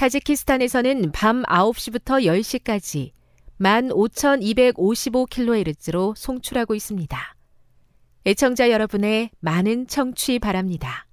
타지키스탄에서는 0.00 1.12
밤 1.12 1.42
9시부터 1.42 2.24
10시까지 2.24 3.10
15,255kHz로 3.60 6.16
송출하고 6.16 6.74
있습니다. 6.74 7.36
애청자 8.24 8.70
여러분의 8.70 9.28
많은 9.40 9.86
청취 9.88 10.38
바랍니다. 10.38 11.06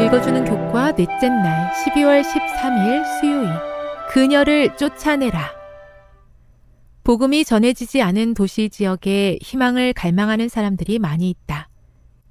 읽어주는 0.00 0.46
교과 0.46 0.94
넷째 0.94 1.28
날 1.28 1.70
12월 1.74 2.22
13일 2.22 3.04
수요일 3.20 3.50
그녀를 4.14 4.74
쫓아내라 4.78 5.59
복음이 7.02 7.44
전해지지 7.44 8.02
않은 8.02 8.34
도시 8.34 8.68
지역에 8.68 9.38
희망을 9.40 9.92
갈망하는 9.92 10.48
사람들이 10.48 10.98
많이 10.98 11.30
있다. 11.30 11.68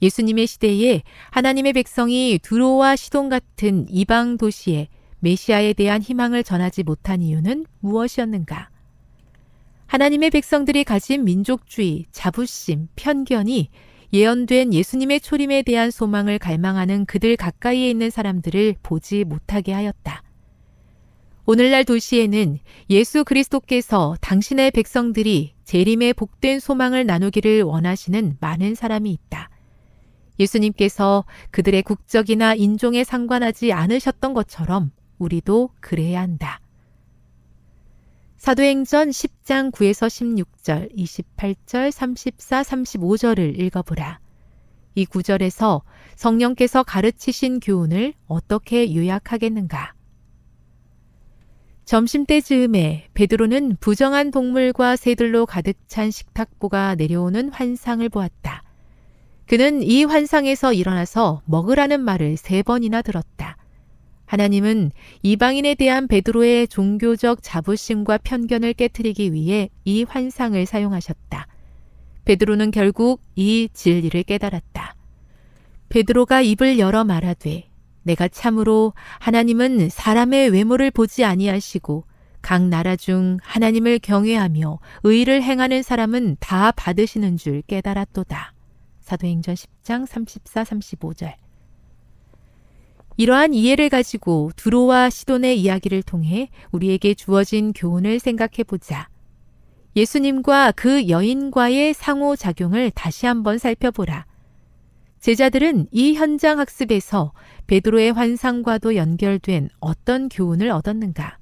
예수님의 0.01 0.47
시대에 0.47 1.01
하나님의 1.31 1.73
백성이 1.73 2.39
두로와 2.41 2.95
시돈 2.95 3.29
같은 3.29 3.85
이방 3.89 4.37
도시에 4.37 4.87
메시아에 5.19 5.73
대한 5.73 6.01
희망을 6.01 6.43
전하지 6.43 6.83
못한 6.83 7.21
이유는 7.21 7.65
무엇이었는가? 7.79 8.69
하나님의 9.87 10.29
백성들이 10.29 10.83
가진 10.83 11.25
민족주의, 11.25 12.05
자부심, 12.11 12.89
편견이 12.95 13.69
예언된 14.13 14.73
예수님의 14.73 15.19
초림에 15.21 15.63
대한 15.63 15.91
소망을 15.91 16.39
갈망하는 16.39 17.05
그들 17.05 17.35
가까이에 17.35 17.89
있는 17.89 18.09
사람들을 18.09 18.75
보지 18.81 19.23
못하게 19.23 19.73
하였다. 19.73 20.23
오늘날 21.51 21.83
도시에는 21.83 22.59
예수 22.91 23.23
그리스도께서 23.23 24.15
당신의 24.21 24.69
백성들이 24.69 25.55
재림의 25.63 26.13
복된 26.13 26.59
소망을 26.59 27.07
나누기를 27.07 27.63
원하시는 27.63 28.37
많은 28.39 28.75
사람이 28.75 29.09
있다. 29.09 29.49
예수님께서 30.39 31.25
그들의 31.49 31.81
국적이나 31.81 32.53
인종에 32.53 33.03
상관하지 33.03 33.73
않으셨던 33.73 34.35
것처럼 34.35 34.91
우리도 35.17 35.71
그래야 35.79 36.21
한다. 36.21 36.61
사도행전 38.37 39.09
10장 39.09 39.71
9에서 39.71 40.05
16절, 40.05 40.95
28절, 40.95 41.89
34, 41.89 42.61
35절을 42.61 43.59
읽어보라. 43.59 44.19
이 44.93 45.03
구절에서 45.03 45.81
성령께서 46.15 46.83
가르치신 46.83 47.59
교훈을 47.59 48.13
어떻게 48.27 48.95
요약하겠는가? 48.95 49.95
점심때 51.89 52.41
즈음에 52.41 53.07
베드로는 53.15 53.77
부정한 53.79 54.29
동물과 54.29 54.95
새들로 54.95 55.47
가득 55.47 55.75
찬 55.87 56.11
식탁보가 56.11 56.93
내려오는 56.93 57.49
환상을 57.49 58.07
보았다. 58.09 58.61
그는 59.47 59.81
이 59.81 60.03
환상에서 60.03 60.71
일어나서 60.71 61.41
먹으라는 61.45 62.01
말을 62.01 62.37
세 62.37 62.61
번이나 62.61 63.01
들었다. 63.01 63.57
하나님은 64.27 64.91
이방인에 65.23 65.73
대한 65.73 66.07
베드로의 66.07 66.67
종교적 66.67 67.39
자부심과 67.41 68.19
편견을 68.19 68.73
깨뜨리기 68.73 69.33
위해 69.33 69.71
이 69.83 70.03
환상을 70.03 70.63
사용하셨다. 70.67 71.47
베드로는 72.25 72.69
결국 72.69 73.19
이 73.35 73.67
진리를 73.73 74.21
깨달았다. 74.21 74.93
베드로가 75.89 76.43
입을 76.43 76.77
열어 76.77 77.03
말하되 77.03 77.68
내가 78.03 78.27
참으로 78.27 78.93
하나님은 79.19 79.89
사람의 79.89 80.49
외모를 80.49 80.91
보지 80.91 81.23
아니하시고 81.23 82.05
각 82.41 82.63
나라 82.63 82.95
중 82.95 83.37
하나님을 83.41 83.99
경외하며 83.99 84.79
의를 85.03 85.43
행하는 85.43 85.83
사람은 85.83 86.37
다 86.39 86.71
받으시는 86.71 87.37
줄 87.37 87.61
깨달았도다. 87.63 88.53
사도행전 89.01 89.55
10장 89.55 90.05
34, 90.05 90.63
35절. 90.63 91.33
이러한 93.17 93.53
이해를 93.53 93.89
가지고 93.89 94.51
두로와 94.55 95.09
시돈의 95.09 95.59
이야기를 95.59 96.03
통해 96.03 96.49
우리에게 96.71 97.13
주어진 97.15 97.73
교훈을 97.73 98.19
생각해 98.19 98.63
보자. 98.65 99.09
예수님과 99.95 100.71
그 100.71 101.09
여인과의 101.09 101.93
상호작용을 101.93 102.91
다시 102.91 103.25
한번 103.25 103.57
살펴보라. 103.57 104.25
제자들은 105.19 105.87
이 105.91 106.13
현장 106.13 106.59
학습에서 106.59 107.33
베드로의 107.67 108.13
환상과도 108.13 108.95
연결된 108.95 109.69
어떤 109.79 110.29
교훈을 110.29 110.71
얻었는가? 110.71 111.37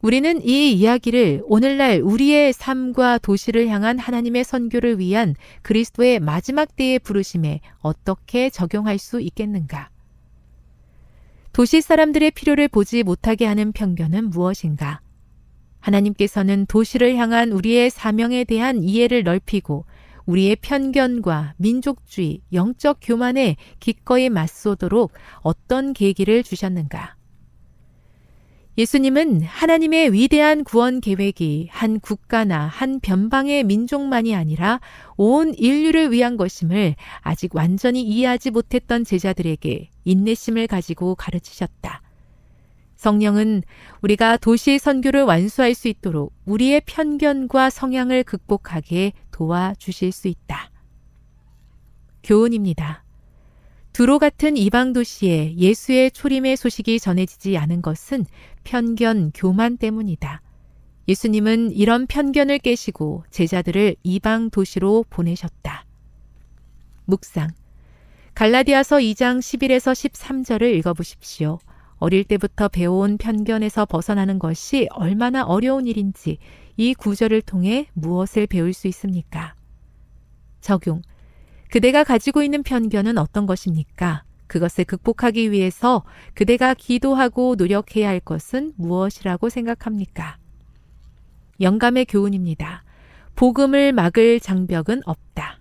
우리는 0.00 0.40
이 0.42 0.72
이야기를 0.72 1.42
오늘날 1.46 2.00
우리의 2.00 2.52
삶과 2.52 3.18
도시를 3.18 3.68
향한 3.68 3.98
하나님의 3.98 4.44
선교를 4.44 4.98
위한 4.98 5.34
그리스도의 5.62 6.20
마지막 6.20 6.76
때의 6.76 6.98
부르심에 7.00 7.60
어떻게 7.80 8.48
적용할 8.48 8.98
수 8.98 9.20
있겠는가? 9.20 9.90
도시 11.52 11.80
사람들의 11.80 12.30
필요를 12.32 12.68
보지 12.68 13.02
못하게 13.02 13.46
하는 13.46 13.72
편견은 13.72 14.30
무엇인가? 14.30 15.00
하나님께서는 15.80 16.66
도시를 16.66 17.16
향한 17.16 17.52
우리의 17.52 17.90
사명에 17.90 18.44
대한 18.44 18.82
이해를 18.82 19.24
넓히고 19.24 19.86
우리의 20.26 20.56
편견과 20.56 21.54
민족주의, 21.56 22.40
영적 22.52 22.98
교만에 23.00 23.56
기꺼이 23.80 24.28
맞서도록 24.28 25.12
어떤 25.40 25.92
계기를 25.92 26.42
주셨는가? 26.42 27.16
예수님은 28.78 29.40
하나님의 29.42 30.12
위대한 30.12 30.62
구원 30.62 31.00
계획이 31.00 31.68
한 31.70 31.98
국가나 31.98 32.66
한 32.66 33.00
변방의 33.00 33.64
민족만이 33.64 34.34
아니라 34.34 34.80
온 35.16 35.54
인류를 35.54 36.12
위한 36.12 36.36
것임을 36.36 36.94
아직 37.20 37.54
완전히 37.54 38.02
이해하지 38.02 38.50
못했던 38.50 39.02
제자들에게 39.02 39.88
인내심을 40.04 40.66
가지고 40.66 41.14
가르치셨다. 41.14 42.02
성령은 42.96 43.62
우리가 44.02 44.36
도시 44.36 44.78
선교를 44.78 45.22
완수할 45.22 45.74
수 45.74 45.88
있도록 45.88 46.34
우리의 46.44 46.82
편견과 46.84 47.70
성향을 47.70 48.24
극복하게 48.24 49.12
도와주실 49.36 50.12
수 50.12 50.28
있다. 50.28 50.70
교훈입니다. 52.22 53.04
두로 53.92 54.18
같은 54.18 54.56
이방 54.56 54.94
도시에 54.94 55.54
예수의 55.56 56.10
초림의 56.12 56.56
소식이 56.56 56.98
전해지지 56.98 57.58
않은 57.58 57.82
것은 57.82 58.24
편견, 58.64 59.32
교만 59.34 59.76
때문이다. 59.76 60.40
예수님은 61.08 61.72
이런 61.72 62.06
편견을 62.06 62.60
깨시고 62.60 63.24
제자들을 63.30 63.96
이방 64.02 64.48
도시로 64.48 65.04
보내셨다. 65.10 65.84
묵상. 67.04 67.50
갈라디아서 68.34 68.96
2장 68.96 69.40
11에서 69.40 69.92
13절을 69.92 70.74
읽어보십시오. 70.76 71.58
어릴 71.98 72.24
때부터 72.24 72.68
배워온 72.68 73.18
편견에서 73.18 73.84
벗어나는 73.84 74.38
것이 74.38 74.88
얼마나 74.92 75.44
어려운 75.44 75.86
일인지 75.86 76.38
이 76.76 76.94
구절을 76.94 77.42
통해 77.42 77.88
무엇을 77.94 78.46
배울 78.46 78.72
수 78.72 78.86
있습니까? 78.88 79.54
적용. 80.60 81.02
그대가 81.70 82.04
가지고 82.04 82.42
있는 82.42 82.62
편견은 82.62 83.18
어떤 83.18 83.46
것입니까? 83.46 84.24
그것을 84.46 84.84
극복하기 84.84 85.50
위해서 85.50 86.04
그대가 86.34 86.74
기도하고 86.74 87.56
노력해야 87.56 88.08
할 88.08 88.20
것은 88.20 88.72
무엇이라고 88.76 89.48
생각합니까? 89.48 90.38
영감의 91.60 92.04
교훈입니다. 92.04 92.84
복음을 93.34 93.92
막을 93.92 94.40
장벽은 94.40 95.02
없다. 95.04 95.60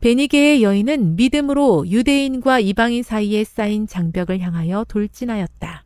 베니게의 0.00 0.62
여인은 0.62 1.16
믿음으로 1.16 1.88
유대인과 1.88 2.60
이방인 2.60 3.02
사이에 3.02 3.44
쌓인 3.44 3.86
장벽을 3.86 4.40
향하여 4.40 4.84
돌진하였다. 4.86 5.83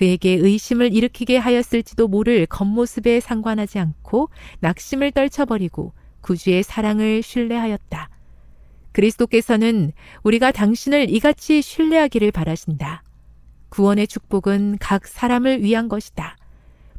그에게 0.00 0.30
의심을 0.30 0.94
일으키게 0.94 1.36
하였을지도 1.36 2.08
모를 2.08 2.46
겉모습에 2.46 3.20
상관하지 3.20 3.78
않고 3.78 4.30
낙심을 4.60 5.12
떨쳐버리고 5.12 5.92
구주의 6.22 6.62
사랑을 6.62 7.22
신뢰하였다. 7.22 8.08
그리스도께서는 8.92 9.92
우리가 10.22 10.52
당신을 10.52 11.10
이같이 11.10 11.60
신뢰하기를 11.60 12.30
바라신다. 12.30 13.02
구원의 13.68 14.06
축복은 14.06 14.78
각 14.80 15.06
사람을 15.06 15.62
위한 15.62 15.88
것이다. 15.88 16.38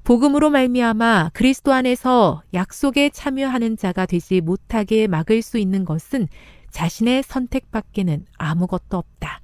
복음으로 0.03 0.51
말미암아 0.51 1.31
그리스도 1.33 1.73
안에서 1.73 2.43
약속에 2.53 3.09
참여하는 3.09 3.77
자가 3.77 4.05
되지 4.05 4.41
못하게 4.41 5.07
막을 5.07 5.41
수 5.41 5.57
있는 5.57 5.85
것은 5.85 6.27
자신의 6.69 7.23
선택밖에는 7.23 8.27
아무것도 8.37 8.95
없다. 8.95 9.41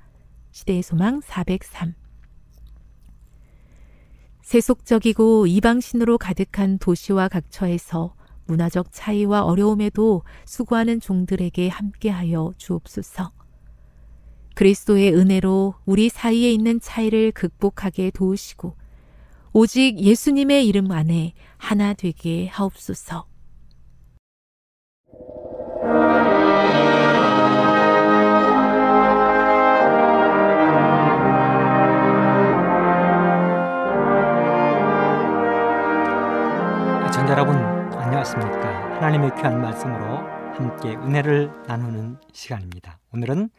시대의 0.51 0.83
소망 0.83 1.21
403 1.21 1.95
세속적이고 4.47 5.45
이방신으로 5.45 6.17
가득한 6.17 6.77
도시와 6.77 7.27
각처에서 7.27 8.15
문화적 8.45 8.94
차이와 8.94 9.44
어려움에도 9.44 10.23
수고하는 10.45 11.01
종들에게 11.01 11.67
함께하여 11.67 12.53
주옵소서. 12.55 13.33
그리스도의 14.55 15.13
은혜로 15.13 15.73
우리 15.85 16.07
사이에 16.07 16.49
있는 16.49 16.79
차이를 16.79 17.33
극복하게 17.33 18.11
도우시고 18.11 18.77
오직 19.51 19.99
예수님의 19.99 20.65
이름 20.65 20.91
안에 20.91 21.33
하나 21.57 21.94
되게 21.94 22.47
하옵소서. 22.47 23.27
애청자 37.27 37.31
여러분 37.33 37.57
안녕하십니까. 37.57 38.95
하나님의 38.95 39.35
귀한 39.35 39.62
말씀으로 39.62 40.18
함께 40.56 40.95
은혜를 40.95 41.51
나누는 41.68 42.19
시간입니다. 42.31 43.00
오늘은 43.13 43.50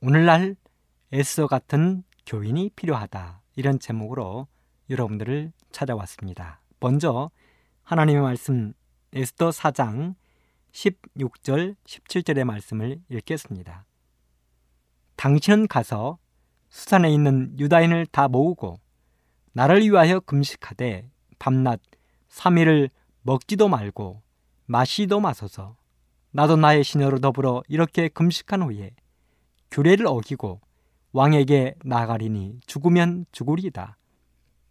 오늘날 0.00 0.54
에스더 1.10 1.48
같은 1.48 2.04
교인이 2.24 2.70
필요하다. 2.76 3.40
이런 3.56 3.80
제목으로 3.80 4.46
여러분들을 4.90 5.52
찾아왔습니다. 5.72 6.60
먼저 6.78 7.32
하나님의 7.82 8.22
말씀 8.22 8.74
에스더 9.12 9.50
4장 9.50 10.14
16절, 10.70 11.74
17절의 11.84 12.44
말씀을 12.44 13.00
읽겠습니다. 13.08 13.86
당신은 15.16 15.66
가서 15.66 16.18
수산에 16.68 17.12
있는 17.12 17.58
유다인을 17.58 18.06
다 18.06 18.28
모으고 18.28 18.78
나를 19.52 19.82
위하여 19.82 20.20
금식하되 20.20 21.10
밤낮 21.40 21.80
3일을 22.32 22.90
먹지도 23.22 23.68
말고 23.68 24.22
마시도 24.66 25.20
마소서 25.20 25.76
나도 26.30 26.56
나의 26.56 26.82
시녀로 26.82 27.20
더불어 27.20 27.62
이렇게 27.68 28.08
금식한 28.08 28.62
후에 28.62 28.90
규례를 29.70 30.06
어기고 30.06 30.60
왕에게 31.12 31.74
나가리니 31.84 32.60
죽으면 32.66 33.26
죽으리이다. 33.32 33.98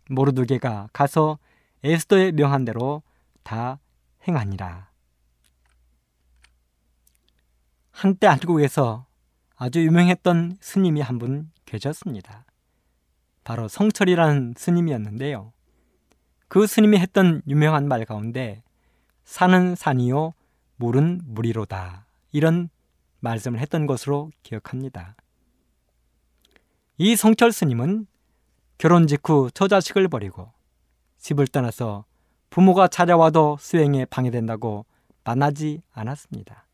모르드게가 0.10 0.90
가서 0.92 1.38
에스더의 1.84 2.32
명한 2.32 2.66
대로 2.66 3.04
다 3.44 3.80
행하니라. 4.28 4.90
한때 7.92 8.26
한국에서 8.28 9.06
아주 9.56 9.84
유명했던 9.86 10.58
스님이 10.60 11.02
한 11.02 11.20
분 11.20 11.52
계셨습니다. 11.66 12.46
바로 13.44 13.68
성철이라는 13.68 14.56
스님이었는데요. 14.58 15.54
그 16.52 16.68
스님이 16.68 16.98
했던 16.98 17.42
유명한 17.48 17.88
말 17.88 18.04
가운데 18.04 18.62
산은 19.24 19.76
산이요 19.76 20.34
물은 20.76 21.22
물이로다 21.24 22.06
이런 22.34 22.70
말씀을 23.22 23.58
했던 23.62 23.88
것으로 23.88 24.32
기억합니다. 24.44 25.16
이 26.98 27.16
성철 27.16 27.54
스님은 27.54 28.06
결혼 28.78 29.08
직후 29.08 29.50
처자식을 29.54 30.10
버리고 30.10 30.52
집을 31.20 31.48
떠나서 31.48 32.04
부모가 32.50 32.90
찾아와도 32.90 33.56
수행에 33.58 34.04
방해된다고 34.04 34.86
만나지 35.24 35.82
않았습니다. 35.94 36.68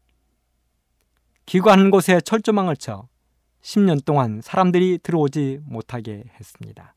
기관한 1.46 1.92
곳에 1.92 2.20
철조망을 2.20 2.78
쳐 2.78 3.08
10년 3.62 4.04
동안 4.04 4.42
사람들이 4.42 4.98
들어오지 5.04 5.60
못하게 5.66 6.24
했습니다. 6.40 6.96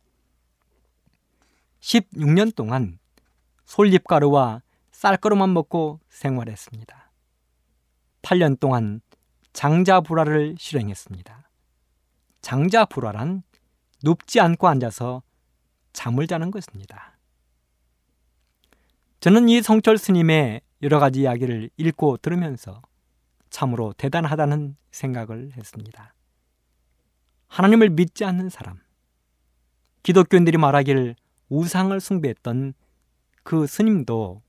16년 1.81 2.55
동안 2.55 2.99
솔잎가루와 3.65 4.63
쌀가루만 4.93 5.53
먹고 5.53 6.01
생활했습니다. 6.09 7.11
8년 8.23 8.59
동안 8.61 9.01
장자불화를 9.53 10.57
실행했습니다. 10.59 11.49
장자불화란 12.43 13.43
눕지 14.03 14.41
않고 14.41 14.69
앉아서 14.69 15.23
잠을 15.93 16.27
자는 16.27 16.51
것입니다. 16.51 17.19
저는 19.21 19.49
이 19.49 19.61
성철 19.61 19.99
스님의 19.99 20.63
여러 20.83 20.99
가지 20.99 21.21
이야기를 21.21 21.71
읽고 21.77 22.19
들으면서 22.19 22.81
참으로 23.51 23.93
대단하다는 23.95 24.77
생각을 24.91 25.53
했습니다. 25.57 26.15
하나님을 27.49 27.91
믿지 27.91 28.25
않는 28.25 28.49
사람, 28.49 28.79
기독교인들이 30.03 30.57
말하기를 30.57 31.17
우상을 31.51 31.99
숭배했던 32.01 32.73
그 33.43 33.67
스님도 33.67 34.43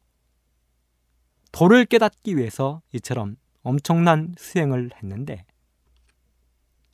도를 1.52 1.86
깨닫기 1.86 2.38
위해서 2.38 2.82
이처럼 2.94 3.36
엄청난 3.64 4.34
수행을 4.38 4.92
했는데 4.96 5.46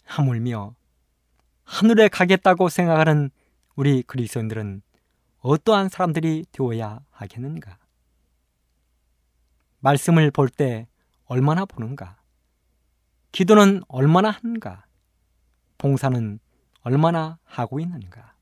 하물며 0.06 0.76
하늘에 1.64 2.08
가겠다고 2.08 2.70
생각하는 2.70 3.30
우리 3.76 4.02
그리스도인들은 4.02 4.82
어떠한 5.40 5.90
사람들이 5.90 6.46
되어야 6.52 7.02
하겠는가? 7.12 7.78
말씀을 9.80 10.32
볼 10.32 10.50
때 10.50 10.88
얼마나 11.26 11.66
보는가? 11.66 12.18
기도는 13.34 13.84
얼마나 13.88 14.32
하는가? 14.32 14.86
봉사는 15.78 16.40
얼마나 16.82 17.38
하고 17.44 17.80
있는가? 17.80 18.37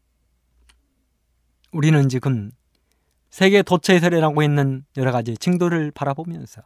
우리는 1.76 2.08
지금 2.08 2.52
세계 3.30 3.62
도처에서 3.62 4.08
일어나고 4.08 4.42
있는 4.42 4.86
여러 4.96 5.12
가지 5.12 5.36
징도를 5.36 5.92
바라보면서 5.92 6.62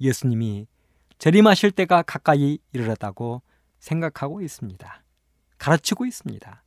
예수님이 0.00 0.66
재림하실 1.18 1.70
때가 1.70 2.02
가까이 2.02 2.58
이르렀다고 2.72 3.42
생각하고 3.78 4.40
있습니다. 4.40 5.04
가르치고 5.58 6.06
있습니다. 6.06 6.64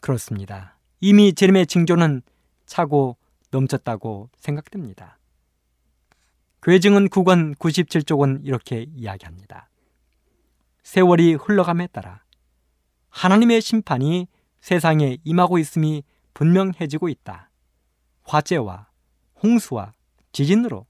그렇습니다. 0.00 0.78
이미 1.00 1.34
제림의 1.34 1.66
징조는 1.66 2.22
차고 2.64 3.18
넘쳤다고 3.50 4.30
생각됩니다. 4.38 5.18
괴증은 6.62 7.10
9권 7.10 7.58
97쪽은 7.58 8.46
이렇게 8.46 8.86
이야기합니다. 8.96 9.68
세월이 10.82 11.34
흘러감에 11.34 11.88
따라 11.88 12.22
하나님의 13.10 13.60
심판이 13.60 14.28
세상에 14.64 15.18
임하고 15.24 15.58
있음이 15.58 16.04
분명해지고 16.32 17.10
있다. 17.10 17.50
화재와 18.22 18.86
홍수와 19.42 19.92
지진으로 20.32 20.86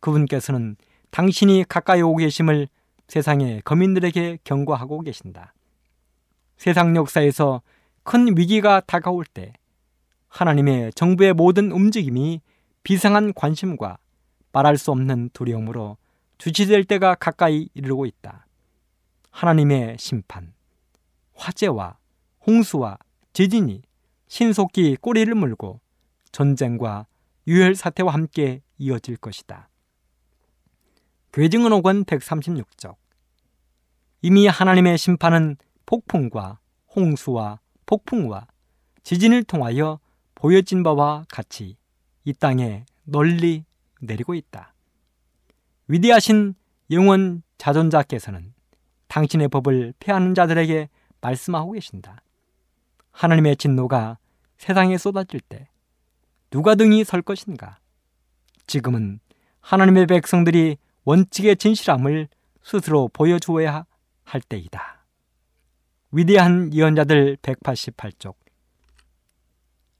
그분께서는 0.00 0.76
당신이 1.10 1.66
가까이 1.68 2.00
오고 2.00 2.16
계심을 2.16 2.66
세상의 3.08 3.60
거민들에게 3.66 4.38
경고하고 4.42 5.02
계신다. 5.02 5.52
세상 6.56 6.96
역사에서 6.96 7.60
큰 8.04 8.38
위기가 8.38 8.80
다가올 8.80 9.26
때 9.26 9.52
하나님의 10.28 10.94
정부의 10.94 11.34
모든 11.34 11.72
움직임이 11.72 12.40
비상한 12.82 13.34
관심과 13.34 13.98
말할 14.50 14.78
수 14.78 14.92
없는 14.92 15.28
두려움으로 15.34 15.98
주치될 16.38 16.84
때가 16.84 17.16
가까이 17.16 17.68
이르고 17.74 18.06
있다. 18.06 18.46
하나님의 19.30 19.96
심판, 19.98 20.54
화재와 21.34 21.98
홍수와 22.46 22.96
지진이 23.32 23.82
신속히 24.28 24.96
꼬리를 24.96 25.34
물고 25.34 25.80
전쟁과 26.32 27.06
유혈 27.46 27.74
사태와 27.74 28.12
함께 28.12 28.62
이어질 28.78 29.16
것이다. 29.16 29.68
괴증은 31.32 31.70
5권 31.70 32.04
136쪽 32.06 32.96
이미 34.22 34.46
하나님의 34.46 34.98
심판은 34.98 35.56
폭풍과 35.86 36.58
홍수와 36.94 37.60
폭풍과 37.86 38.46
지진을 39.02 39.44
통하여 39.44 40.00
보여진 40.34 40.82
바와 40.82 41.24
같이 41.28 41.76
이 42.24 42.32
땅에 42.32 42.84
널리 43.04 43.64
내리고 44.00 44.34
있다. 44.34 44.74
위대하신 45.88 46.54
영원 46.90 47.42
자존자께서는 47.58 48.54
당신의 49.08 49.48
법을 49.48 49.94
폐하는 49.98 50.34
자들에게 50.34 50.88
말씀하고 51.20 51.72
계신다. 51.72 52.22
하나님의 53.12 53.56
진노가 53.56 54.18
세상에 54.56 54.98
쏟아질 54.98 55.40
때 55.40 55.68
누가 56.50 56.74
등이 56.74 57.04
설 57.04 57.22
것인가? 57.22 57.78
지금은 58.66 59.20
하나님의 59.60 60.06
백성들이 60.06 60.76
원칙의 61.04 61.56
진실함을 61.56 62.28
스스로 62.62 63.08
보여주어야 63.12 63.84
할 64.24 64.40
때이다. 64.40 65.04
위대한 66.12 66.72
예언자들 66.74 67.36
188쪽 67.38 68.34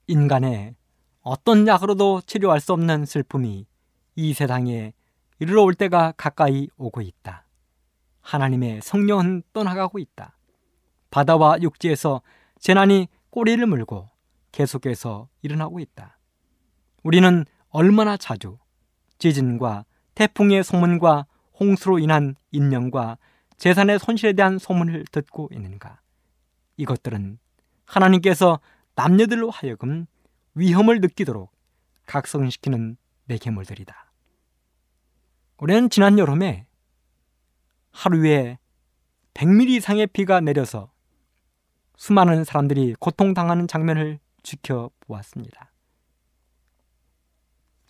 인간의 0.06 0.74
어떤 1.22 1.66
약으로도 1.66 2.22
치료할 2.26 2.60
수 2.60 2.72
없는 2.72 3.06
슬픔이 3.06 3.66
이 4.16 4.34
세상에 4.34 4.92
이르러 5.38 5.62
올 5.62 5.74
때가 5.74 6.12
가까이 6.16 6.68
오고 6.76 7.00
있다. 7.00 7.46
하나님의 8.20 8.80
성령은 8.82 9.42
떠나가고 9.52 9.98
있다. 9.98 10.36
바다와 11.10 11.60
육지에서 11.62 12.22
재난이 12.60 13.08
꼬리를 13.30 13.64
물고 13.66 14.08
계속해서 14.52 15.28
일어나고 15.42 15.80
있다. 15.80 16.18
우리는 17.02 17.44
얼마나 17.70 18.16
자주 18.16 18.58
지진과 19.18 19.84
태풍의 20.14 20.64
소문과 20.64 21.26
홍수로 21.58 21.98
인한 21.98 22.36
인명과 22.52 23.18
재산의 23.56 23.98
손실에 23.98 24.32
대한 24.32 24.58
소문을 24.58 25.04
듣고 25.10 25.48
있는가? 25.52 26.00
이것들은 26.76 27.38
하나님께서 27.84 28.60
남녀들로 28.94 29.50
하여금 29.50 30.06
위험을 30.54 31.00
느끼도록 31.00 31.52
각성시키는 32.06 32.96
매개물들이다. 33.24 34.12
우리는 35.58 35.90
지난 35.90 36.18
여름에 36.18 36.66
하루에 37.92 38.58
100mm 39.34 39.68
이상의 39.68 40.06
비가 40.08 40.40
내려서 40.40 40.90
수많은 42.00 42.44
사람들이 42.44 42.94
고통당하는 42.98 43.68
장면을 43.68 44.20
지켜보았습니다. 44.42 45.70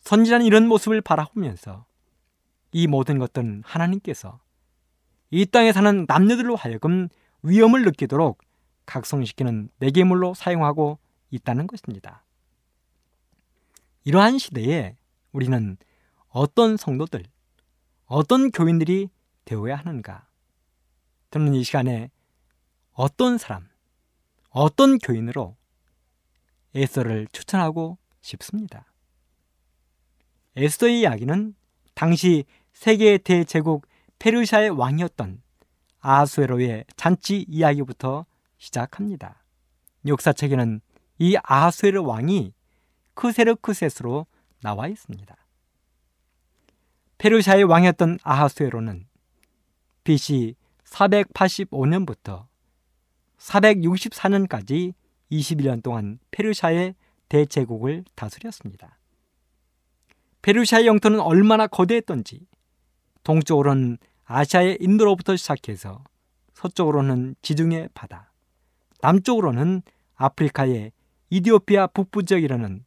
선지자는 0.01 0.45
이런 0.45 0.67
모습을 0.67 1.01
바라보면서 1.01 1.87
이 2.73 2.89
모든 2.89 3.21
것들은 3.21 3.63
하나님께서 3.65 4.41
이 5.31 5.47
땅에 5.47 5.73
사는 5.73 6.07
남녀들로 6.09 6.57
하여금 6.57 7.07
위험을 7.45 7.85
느끼도록 7.85 8.43
각성시키는 8.85 9.69
매개물로 9.79 10.35
사용하고 10.35 10.99
있다는 11.31 11.69
것입니다. 11.69 12.25
이러한 14.03 14.39
시대에 14.39 14.97
우리는 15.31 15.77
어떤 16.31 16.77
성도들, 16.77 17.23
어떤 18.07 18.51
교인들이 18.51 19.09
되어야 19.45 19.77
하는가? 19.77 20.27
저는 21.31 21.55
이 21.55 21.63
시간에 21.63 22.11
어떤 22.91 23.39
사람, 23.39 23.70
어떤 24.51 24.99
교인으로 24.99 25.57
에서를 26.75 27.27
추천하고 27.33 27.99
싶습니다. 28.21 28.87
에스더의 30.57 31.01
이야기는 31.01 31.55
당시 31.95 32.45
세계 32.73 33.19
대제국 33.19 33.87
페르시아의 34.19 34.71
왕이었던 34.71 35.43
아수에로의 36.01 36.85
잔치 36.97 37.45
이야기부터 37.49 38.27
시작합니다. 38.59 39.43
역사책에는 40.07 40.81
이 41.19 41.37
아수에로 41.43 42.05
왕이 42.05 42.53
크세르크셋으로 43.15 44.27
나와 44.63 44.89
있습니다. 44.89 45.37
페르시아의 47.19 47.65
왕이었던 47.65 48.19
아하수에로는 48.23 49.07
BC 50.05 50.57
485년부터 50.85 52.50
464년까지 53.41 54.93
21년 55.33 55.83
동안 55.83 56.19
페르시아의 56.31 56.95
대제국을 57.29 58.05
다스렸습니다. 58.15 58.99
페르시아의 60.43 60.87
영토는 60.87 61.21
얼마나 61.21 61.67
거대했던지 61.67 62.47
동쪽으로는 63.25 63.99
아시아의 64.25 64.79
인도로부터 64.81 65.37
시작해서 65.37 66.05
서쪽으로는 66.55 67.37
지중해 67.43 67.89
바다, 67.95 68.33
남쪽으로는 69.01 69.83
아프리카의 70.15 70.93
이디오피아 71.31 71.89
북부 71.89 72.25
지역이라는 72.25 72.85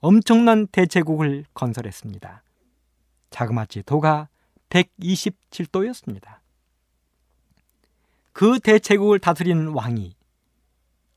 엄청난 0.00 0.66
대제국을 0.66 1.44
건설했습니다. 1.54 2.42
자그마치 3.30 3.82
도가 3.82 4.28
127도였습니다. 4.70 6.38
그 8.36 8.60
대제국을 8.60 9.18
다스리는 9.18 9.68
왕이 9.68 10.14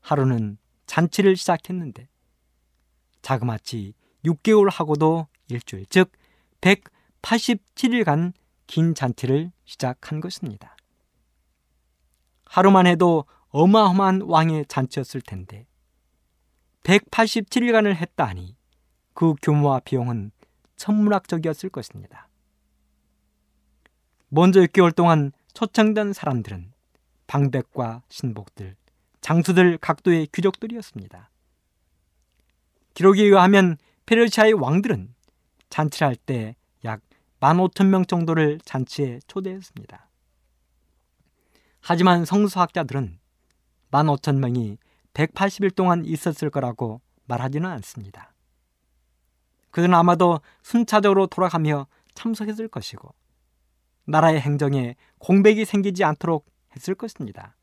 하루는 0.00 0.56
잔치를 0.86 1.36
시작했는데 1.36 2.08
자그마치 3.20 3.92
6개월 4.24 4.70
하고도 4.72 5.26
일주일, 5.48 5.84
즉 5.90 6.12
187일간 6.62 8.32
긴 8.66 8.94
잔치를 8.94 9.52
시작한 9.66 10.22
것입니다. 10.22 10.74
하루만 12.46 12.86
해도 12.86 13.26
어마어마한 13.50 14.22
왕의 14.22 14.64
잔치였을 14.68 15.20
텐데 15.20 15.66
187일간을 16.84 17.96
했다니 17.96 18.56
그 19.12 19.34
규모와 19.42 19.80
비용은 19.80 20.30
천문학적이었을 20.76 21.68
것입니다. 21.68 22.30
먼저 24.30 24.62
6개월 24.62 24.96
동안 24.96 25.32
초청된 25.52 26.14
사람들은 26.14 26.72
방백과 27.30 28.02
신복들, 28.08 28.74
장수들 29.20 29.78
각도의 29.78 30.26
귀족들이었습니다. 30.34 31.30
기록에 32.94 33.22
의하면 33.22 33.76
페르시아의 34.04 34.54
왕들은 34.54 35.14
잔치를 35.68 36.08
할 36.08 36.16
때 36.26 36.56
약 36.84 37.02
15,000명 37.38 38.08
정도를 38.08 38.58
잔치에 38.64 39.20
초대했습니다. 39.28 40.10
하지만 41.80 42.24
성수학자들은 42.24 43.20
15,000명이 43.92 44.78
180일 45.14 45.76
동안 45.76 46.04
있었을 46.04 46.50
거라고 46.50 47.00
말하지는 47.26 47.70
않습니다. 47.70 48.34
그들은 49.70 49.94
아마도 49.94 50.40
순차적으로 50.64 51.28
돌아가며 51.28 51.86
참석했을 52.14 52.66
것이고 52.66 53.14
나라의 54.06 54.40
행정에 54.40 54.96
공백이 55.18 55.64
생기지 55.64 56.02
않도록 56.02 56.49
했을 56.74 56.94
것입니다. 56.94 57.56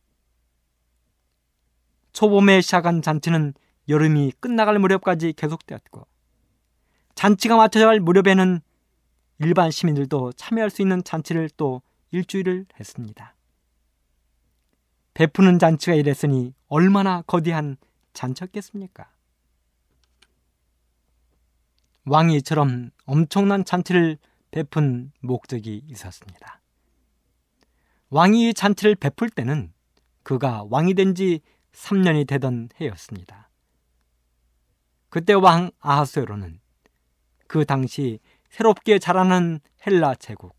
초봄에 2.13 2.61
시작한 2.61 3.01
잔치는 3.01 3.53
여름이 3.89 4.33
끝나갈 4.39 4.79
무렵까지 4.79 5.33
계속되었고 5.33 6.07
잔치가 7.15 7.55
맞춰져 7.55 7.85
갈 7.85 7.99
무렵에는 7.99 8.61
일반 9.39 9.71
시민들도 9.71 10.33
참여할 10.33 10.69
수 10.69 10.81
있는 10.81 11.03
잔치를 11.03 11.49
또 11.57 11.81
일주일을 12.11 12.65
했습니다. 12.79 13.35
베푸는 15.13 15.59
잔치가 15.59 15.95
이랬으니 15.95 16.53
얼마나 16.67 17.21
거대한 17.23 17.77
잔치였겠습니까? 18.13 19.09
왕이 22.05 22.35
이처럼 22.37 22.91
엄청난 23.05 23.65
잔치를 23.65 24.17
베푼 24.51 25.11
목적이 25.19 25.83
있었습니다. 25.87 26.61
이 28.33 28.53
잔치를 28.53 28.95
베풀 28.95 29.29
때는 29.29 29.73
그가 30.23 30.65
왕이 30.69 30.93
된 30.93 31.13
지 31.13 31.41
3년이 31.73 32.27
되던 32.27 32.69
해였습니다. 32.81 33.49
그때 35.09 35.33
왕 35.33 35.71
아하수에로는 35.79 36.59
그 37.47 37.65
당시 37.65 38.19
새롭게 38.49 38.99
자라는 38.99 39.59
헬라 39.85 40.15
제국, 40.15 40.55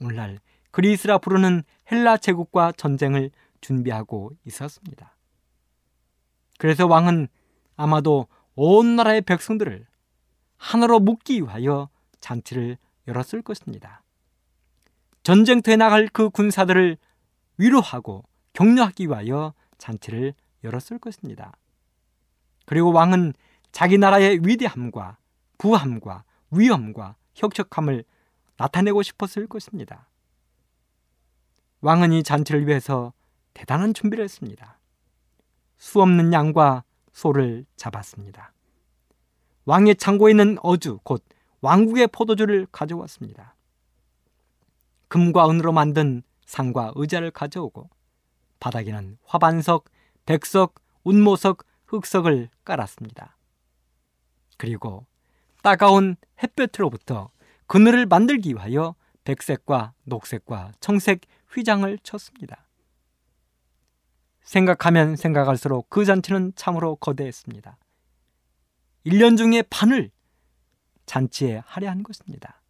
오늘날 0.00 0.38
그리스라 0.70 1.18
부르는 1.18 1.62
헬라 1.90 2.18
제국과 2.18 2.72
전쟁을 2.72 3.30
준비하고 3.60 4.32
있었습니다. 4.44 5.16
그래서 6.58 6.86
왕은 6.86 7.28
아마도 7.76 8.28
온 8.54 8.96
나라의 8.96 9.22
백성들을 9.22 9.86
하나로 10.58 11.00
묶기 11.00 11.40
위하여 11.40 11.88
잔치를 12.20 12.76
열었을 13.08 13.42
것입니다. 13.42 14.02
전쟁터에 15.22 15.76
나갈 15.76 16.08
그 16.08 16.30
군사들을 16.30 16.96
위로하고 17.58 18.24
격려하기 18.52 19.06
위하여 19.06 19.54
잔치를 19.78 20.34
열었을 20.64 20.98
것입니다. 20.98 21.52
그리고 22.66 22.92
왕은 22.92 23.34
자기 23.70 23.98
나라의 23.98 24.40
위대함과 24.42 25.18
부함과 25.58 26.24
위엄과 26.50 27.16
혁혁함을 27.34 28.04
나타내고 28.56 29.02
싶었을 29.02 29.46
것입니다. 29.46 30.08
왕은 31.80 32.12
이 32.12 32.22
잔치를 32.22 32.66
위해서 32.66 33.12
대단한 33.54 33.94
준비를 33.94 34.24
했습니다. 34.24 34.78
수 35.78 36.00
없는 36.00 36.32
양과 36.32 36.84
소를 37.12 37.64
잡았습니다. 37.76 38.52
왕의 39.64 39.96
창고에 39.96 40.30
있는 40.30 40.58
어주, 40.62 40.98
곧 41.02 41.24
왕국의 41.60 42.08
포도주를 42.08 42.66
가져왔습니다. 42.70 43.54
금과 45.12 45.50
은으로 45.50 45.72
만든 45.72 46.22
상과 46.46 46.92
의자를 46.94 47.30
가져오고 47.32 47.90
바닥에는 48.60 49.18
화반석, 49.26 49.90
백석, 50.24 50.76
운모석, 51.04 51.66
흑석을 51.84 52.48
깔았습니다. 52.64 53.36
그리고 54.56 55.04
따가운 55.62 56.16
햇볕으로부터 56.42 57.30
그늘을 57.66 58.06
만들기 58.06 58.54
위하여 58.54 58.94
백색과 59.24 59.92
녹색과 60.04 60.72
청색 60.80 61.20
휘장을 61.50 61.98
쳤습니다. 61.98 62.66
생각하면 64.40 65.16
생각할수록 65.16 65.90
그 65.90 66.06
잔치는 66.06 66.54
참으로 66.56 66.96
거대했습니다. 66.96 67.76
1년 69.04 69.36
중에 69.36 69.60
반을 69.68 70.10
잔치에 71.04 71.60
할애한 71.66 72.02
것입니다. 72.02 72.62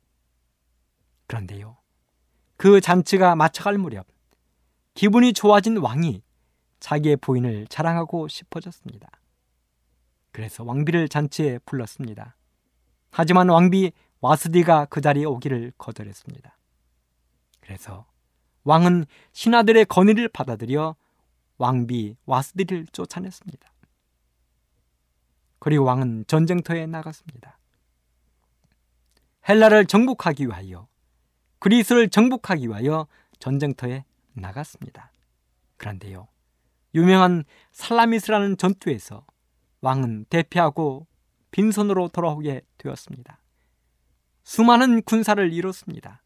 그런데요, 1.29 1.82
그 2.63 2.81
잔치가 2.81 3.35
마쳐갈 3.35 3.77
무렵 3.77 4.07
기분이 4.95 5.33
좋아진 5.33 5.79
왕이 5.79 6.23
자기의 6.79 7.17
부인을 7.17 7.67
자랑하고 7.67 8.29
싶어졌습니다. 8.29 9.11
그래서 10.31 10.63
왕비를 10.63 11.09
잔치에 11.09 11.59
불렀습니다. 11.67 12.37
하지만 13.11 13.49
왕비 13.49 13.91
와스디가 14.21 14.85
그 14.91 15.01
자리에 15.01 15.25
오기를 15.25 15.73
거절했습니다. 15.77 16.57
그래서 17.63 18.07
왕은 18.63 19.07
신하들의 19.33 19.87
건의를 19.87 20.29
받아들여 20.29 20.95
왕비 21.59 22.15
와스디를 22.27 22.87
쫓아냈습니다. 22.93 23.73
그리고 25.59 25.83
왕은 25.83 26.27
전쟁터에 26.29 26.87
나갔습니다. 26.87 27.59
헬라를 29.49 29.87
정복하기 29.87 30.47
위하여 30.47 30.92
그리스를 31.63 32.09
정복하기 32.09 32.67
위하여 32.67 33.07
전쟁터에 33.39 34.05
나갔습니다. 34.33 35.13
그런데요. 35.77 36.27
유명한 36.93 37.45
살라미스라는 37.71 38.57
전투에서 38.57 39.25
왕은 39.81 40.27
대피하고 40.29 41.07
빈손으로 41.53 42.09
돌아오게 42.09 42.63
되었습니다. 42.79 43.39
수많은 44.43 45.03
군사를 45.03 45.53
이뤘습니다. 45.53 46.21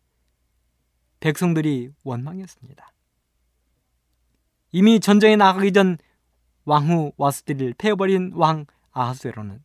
백성들이 1.20 1.90
원망했습니다. 2.02 2.92
이미 4.72 5.00
전쟁에 5.00 5.36
나가기 5.36 5.72
전 5.74 5.98
왕후 6.64 7.12
와스디를 7.18 7.74
패버린 7.76 8.32
왕 8.36 8.64
아하수에로는 8.92 9.62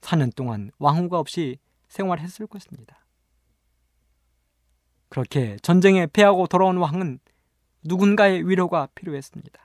4년 0.00 0.34
동안 0.34 0.72
왕후가 0.80 1.20
없이 1.20 1.58
생활했을 1.86 2.48
것입니다. 2.48 3.05
그렇게 5.08 5.56
전쟁에 5.62 6.06
패하고 6.06 6.46
돌아온 6.46 6.76
왕은 6.76 7.20
누군가의 7.84 8.48
위로가 8.48 8.88
필요했습니다. 8.94 9.60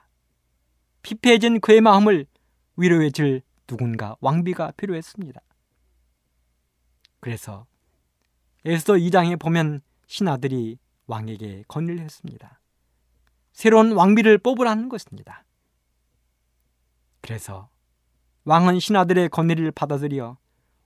피폐해진 1.02 1.60
그의 1.60 1.80
마음을 1.80 2.26
위로해 2.76 3.10
줄 3.10 3.42
누군가 3.66 4.16
왕비가 4.20 4.72
필요했습니다. 4.76 5.40
그래서 7.20 7.66
에스더 8.64 8.94
2장에 8.94 9.38
보면 9.38 9.80
신하들이 10.06 10.78
왕에게 11.06 11.64
건의를 11.68 12.00
했습니다. 12.00 12.60
새로운 13.52 13.92
왕비를 13.92 14.38
뽑으라는 14.38 14.88
것입니다. 14.88 15.44
그래서 17.20 17.68
왕은 18.44 18.80
신하들의 18.80 19.28
건의를 19.28 19.70
받아들여 19.70 20.36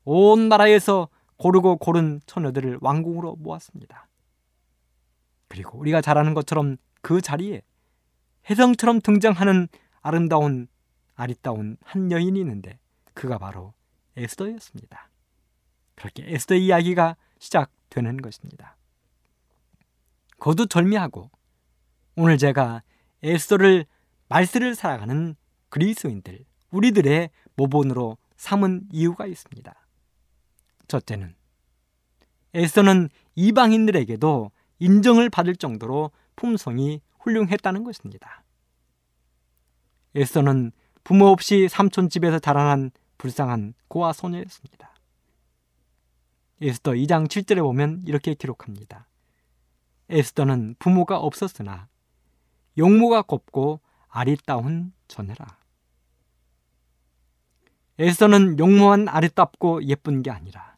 온 0.05 0.49
나라에서 0.49 1.09
고르고 1.37 1.77
고른 1.77 2.21
처녀들을 2.27 2.79
왕궁으로 2.81 3.37
모았습니다. 3.37 4.09
그리고 5.49 5.79
우리가 5.79 6.01
잘 6.01 6.19
아는 6.19 6.35
것처럼 6.35 6.77
그 7.03 7.21
자리에 7.21 7.63
혜성처럼 8.49 9.01
등장하는 9.01 9.69
아름다운 10.01 10.69
아리따운 11.15 11.77
한 11.83 12.13
여인이 12.13 12.39
있는데 12.41 12.79
그가 13.15 13.39
바로 13.39 13.73
에스더였습니다. 14.17 15.11
그렇게 15.95 16.25
에스더의 16.27 16.67
이야기가 16.67 17.17
시작되는 17.39 18.19
것입니다. 18.19 18.77
거두절미하고 20.39 21.31
오늘 22.17 22.39
제가 22.39 22.83
에스더를 23.23 23.87
말세를 24.29 24.75
살아가는 24.75 25.35
그리스인들, 25.71 26.45
우리들의 26.71 27.31
모본으로 27.57 28.19
삼은 28.37 28.89
이유가 28.93 29.27
있습니다. 29.27 29.75
첫째는 30.89 31.35
에스더는 32.55 33.09
이방인들에게도 33.35 34.51
인정을 34.79 35.31
받을 35.31 35.57
정도로 35.57 36.11
품성이 36.37 37.01
훌륭했다는 37.21 37.85
것입니다. 37.85 38.45
에스더는 40.15 40.73
부모 41.05 41.27
없이 41.27 41.69
삼촌 41.69 42.09
집에서 42.09 42.39
자라난 42.39 42.91
불쌍한 43.19 43.75
고아 43.89 44.13
소녀였습니다. 44.13 44.95
에스더 46.61 46.93
2장 46.93 47.29
7절에 47.29 47.61
보면 47.61 48.03
이렇게 48.07 48.35
기록합니다. 48.35 49.07
에스더는 50.09 50.77
부모가 50.79 51.19
없었으나 51.19 51.89
용모가 52.79 53.23
곱고 53.23 53.81
아리따운 54.09 54.93
전해라. 55.09 55.47
에스더는 57.99 58.59
용모한 58.59 59.09
아리따고 59.09 59.85
예쁜 59.85 60.23
게 60.23 60.31
아니라 60.31 60.77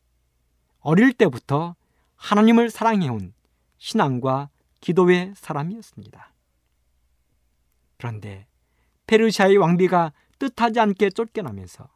어릴 0.80 1.12
때부터 1.12 1.74
하나님을 2.16 2.70
사랑해온 2.70 3.32
신앙과 3.78 4.50
기도의 4.80 5.32
사람이었습니다. 5.36 6.32
그런데 7.96 8.46
페르시아의 9.06 9.56
왕비가 9.56 10.12
뜻하지 10.38 10.78
않게 10.80 11.10
쫓겨나면서 11.10 11.88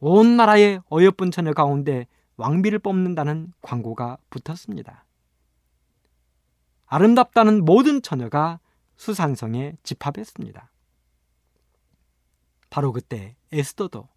온 0.00 0.36
나라의 0.36 0.80
어여쁜 0.90 1.30
처녀 1.30 1.52
가운데 1.52 2.06
왕비를 2.36 2.80
뽑는다는 2.80 3.52
광고가 3.62 4.18
붙었습니다. 4.30 5.06
아름답다는 6.86 7.64
모든 7.64 8.02
처녀가 8.02 8.60
수산성에 8.96 9.76
집합했습니다. 9.82 10.70
바로 12.70 12.92
그때 12.92 13.36
에스더도 13.52 14.08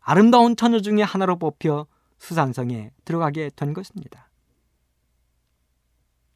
아름다운 0.00 0.56
처녀 0.56 0.80
중에 0.80 1.02
하나로 1.02 1.38
뽑혀 1.38 1.86
수산성에 2.18 2.90
들어가게 3.04 3.50
된 3.54 3.74
것입니다. 3.74 4.31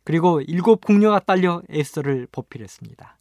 그리고 0.06 0.40
일곱 0.40 0.82
궁녀가 0.82 1.18
딸려 1.18 1.62
에스더를 1.68 2.28
보필했습니다. 2.30 3.18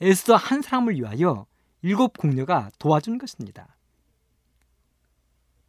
에스더 0.00 0.36
한 0.36 0.62
사람을 0.62 0.94
위하여 0.94 1.44
일곱 1.82 2.16
궁녀가 2.16 2.70
도와준 2.78 3.18
것입니다. 3.18 3.76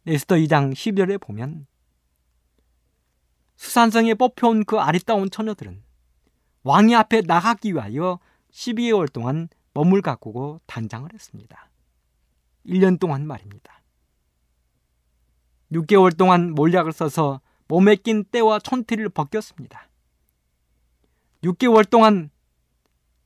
에스더 0.06 0.36
2장 0.36 0.72
12절에 0.72 1.20
보면 1.20 1.66
수산성에 3.56 4.14
뽑혀온 4.14 4.64
그 4.64 4.78
아리따운 4.78 5.28
처녀들은 5.28 5.82
왕이 6.62 6.94
앞에 6.94 7.20
나가기 7.26 7.74
위하여 7.74 8.18
12개월 8.50 9.12
동안 9.12 9.50
몸을 9.74 10.00
가꾸고 10.00 10.62
단장을 10.64 11.12
했습니다. 11.12 11.70
1년 12.64 12.98
동안 12.98 13.26
말입니다. 13.26 13.82
6개월 15.70 16.16
동안 16.16 16.52
몰약을 16.52 16.92
써서 16.92 17.42
몸에 17.68 17.96
낀 17.96 18.24
때와 18.24 18.58
촌티를 18.58 19.08
벗겼습니다. 19.08 19.88
6개월 21.42 21.88
동안 21.88 22.30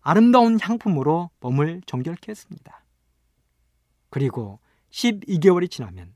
아름다운 0.00 0.58
향품으로 0.60 1.30
몸을 1.40 1.82
정결케 1.86 2.30
했습니다. 2.30 2.84
그리고 4.08 4.60
12개월이 4.90 5.70
지나면 5.70 6.14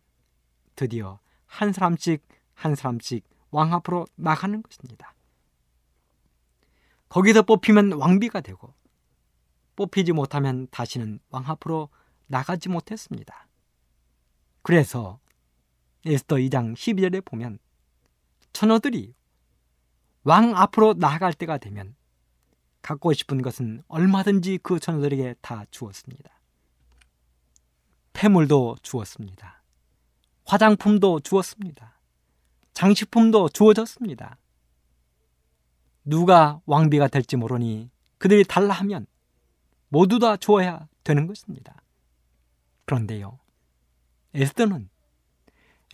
드디어 0.76 1.18
한 1.46 1.72
사람씩 1.72 2.22
한 2.54 2.74
사람씩 2.74 3.28
왕 3.50 3.74
앞으로 3.74 4.06
나가는 4.14 4.62
것입니다. 4.62 5.14
거기서 7.08 7.42
뽑히면 7.42 7.92
왕비가 7.94 8.40
되고 8.40 8.72
뽑히지 9.76 10.12
못하면 10.12 10.68
다시는 10.70 11.18
왕 11.30 11.44
앞으로 11.46 11.88
나가지 12.26 12.68
못했습니다. 12.68 13.48
그래서 14.62 15.18
에스더 16.06 16.36
2장 16.36 16.74
12절에 16.74 17.24
보면 17.24 17.58
처녀들이 18.60 19.14
왕 20.22 20.54
앞으로 20.54 20.92
나아갈 20.92 21.32
때가 21.32 21.56
되면 21.56 21.96
갖고 22.82 23.14
싶은 23.14 23.40
것은 23.40 23.82
얼마든지 23.88 24.58
그 24.62 24.78
처녀들에게 24.78 25.36
다 25.40 25.64
주었습니다. 25.70 26.30
폐물도 28.12 28.76
주었습니다. 28.82 29.62
화장품도 30.44 31.20
주었습니다. 31.20 31.98
장식품도 32.74 33.48
주어졌습니다. 33.48 34.36
누가 36.04 36.60
왕비가 36.66 37.08
될지 37.08 37.36
모르니 37.36 37.90
그들이 38.18 38.44
달라 38.44 38.74
하면 38.74 39.06
모두 39.88 40.18
다 40.18 40.36
주어야 40.36 40.86
되는 41.02 41.26
것입니다. 41.26 41.80
그런데요. 42.84 43.38
에스더는 44.34 44.90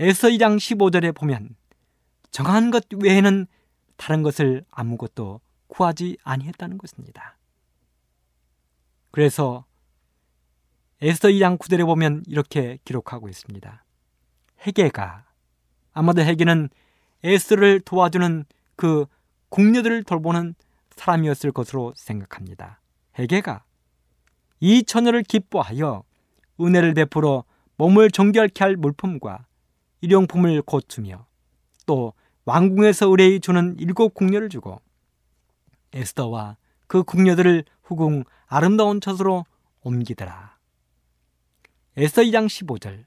에스더 0.01 0.31
2장 0.31 0.57
15절에 0.57 1.15
보면 1.15 1.55
정한 2.31 2.71
것 2.71 2.85
외에는 2.95 3.47
다른 3.97 4.23
것을 4.23 4.65
아무것도 4.71 5.41
구하지 5.69 6.19
아니했다는 6.23 6.79
것입니다. 6.79 7.37
그래서 9.11 9.65
에스더 11.01 11.29
2장 11.29 11.59
9절에 11.59 11.85
보면 11.85 12.23
이렇게 12.27 12.79
기록하고 12.85 13.29
있습니다. 13.29 13.85
헤게가 14.67 15.25
아마도 15.93 16.23
헤게는 16.23 16.69
에스더를 17.23 17.81
도와주는 17.81 18.45
그 18.77 19.07
궁녀들을 19.49 20.05
돌보는 20.05 20.55
사람이었을 20.95 21.53
것으로 21.53 21.93
생각합니다. 21.97 22.81
헤게가 23.19 23.65
이 24.61 24.85
처녀를 24.85 25.23
기뻐하여 25.23 26.05
은혜를 26.61 26.95
베풀어 26.95 27.45
몸을 27.77 28.11
정결케 28.11 28.65
할 28.65 28.77
물품과 28.77 29.47
일용품을 30.01 30.63
고추며 30.63 31.27
또 31.87 32.13
왕궁에서 32.45 33.09
의뢰히 33.09 33.41
주는 33.41 33.77
일곱 33.79 34.15
궁녀를 34.15 34.49
주고 34.49 34.81
에스더와 35.93 36.57
그 36.87 37.03
궁녀들을 37.03 37.65
후궁 37.85 38.25
아름다운 38.47 39.01
처소로 39.01 39.45
옮기더라. 39.83 40.57
에스더 41.97 42.23
2장 42.23 42.47
15절 42.47 43.05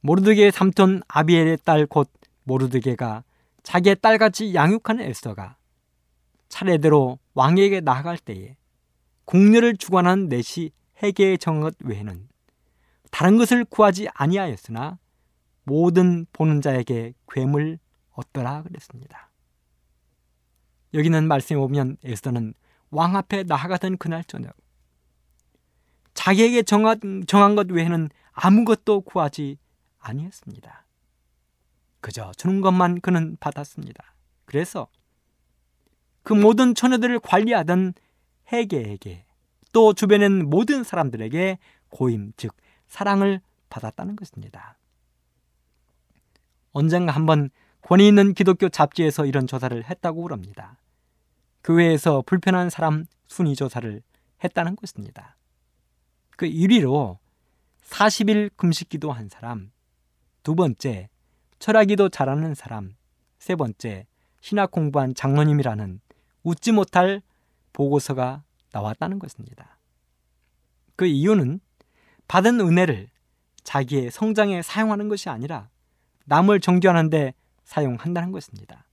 모르드게의 0.00 0.52
삼촌 0.52 1.02
아비엘의 1.08 1.58
딸 1.64 1.86
곧 1.86 2.10
모르드게가 2.44 3.24
자기의 3.62 3.96
딸같이 4.00 4.54
양육하는 4.54 5.04
에스더가 5.04 5.56
차례대로 6.48 7.18
왕에게 7.34 7.80
나아갈 7.80 8.18
때에 8.18 8.56
궁녀를 9.24 9.76
주관한 9.76 10.28
넷이 10.28 10.70
해계의 11.02 11.38
정것 11.38 11.76
외에는 11.80 12.28
다른 13.10 13.38
것을 13.38 13.64
구하지 13.64 14.08
아니하였으나 14.12 14.98
모든 15.64 16.26
보는 16.32 16.60
자에게 16.60 17.14
괴물 17.28 17.78
얻더라 18.12 18.62
그랬습니다. 18.62 19.30
여기는 20.92 21.26
말씀에 21.26 21.58
보면 21.58 21.96
에스더는 22.04 22.54
왕 22.90 23.16
앞에 23.16 23.42
나아가던 23.42 23.98
그날 23.98 24.22
저녁 24.24 24.54
자기에게 26.14 26.62
정한, 26.62 27.24
정한 27.26 27.56
것 27.56 27.70
외에는 27.70 28.08
아무것도 28.32 29.00
구하지 29.02 29.58
아니했습니다. 29.98 30.86
그저 32.00 32.32
주는 32.36 32.60
것만 32.60 33.00
그는 33.00 33.36
받았습니다. 33.40 34.14
그래서 34.44 34.88
그 36.22 36.32
모든 36.32 36.74
처녀들을 36.74 37.18
관리하던 37.20 37.94
해계에게 38.52 39.24
또 39.72 39.92
주변엔 39.92 40.48
모든 40.48 40.84
사람들에게 40.84 41.58
고임 41.88 42.32
즉 42.36 42.54
사랑을 42.86 43.40
받았다는 43.70 44.16
것입니다. 44.16 44.78
언젠가 46.74 47.12
한번 47.12 47.50
권위 47.82 48.08
있는 48.08 48.34
기독교 48.34 48.68
잡지에서 48.68 49.26
이런 49.26 49.46
조사를 49.46 49.84
했다고 49.88 50.22
그럽니다. 50.22 50.76
교회에서 51.62 52.22
불편한 52.26 52.68
사람 52.68 53.06
순위 53.26 53.54
조사를 53.54 54.02
했다는 54.42 54.76
것입니다. 54.76 55.36
그 56.36 56.46
1위로 56.46 57.18
40일 57.84 58.50
금식 58.56 58.88
기도 58.88 59.12
한 59.12 59.28
사람, 59.28 59.70
두 60.42 60.54
번째 60.54 61.08
철학기도 61.60 62.08
잘하는 62.08 62.54
사람, 62.54 62.96
세 63.38 63.54
번째 63.54 64.06
신학 64.40 64.72
공부한 64.72 65.14
장로님이라는 65.14 66.00
웃지 66.42 66.72
못할 66.72 67.22
보고서가 67.72 68.42
나왔다는 68.72 69.20
것입니다. 69.20 69.78
그 70.96 71.06
이유는 71.06 71.60
받은 72.26 72.60
은혜를 72.60 73.08
자기의 73.62 74.10
성장에 74.10 74.60
사용하는 74.62 75.08
것이 75.08 75.28
아니라 75.28 75.68
남을 76.24 76.60
정죄하는데 76.60 77.34
사용한다는 77.64 78.32
것입니다. 78.32 78.86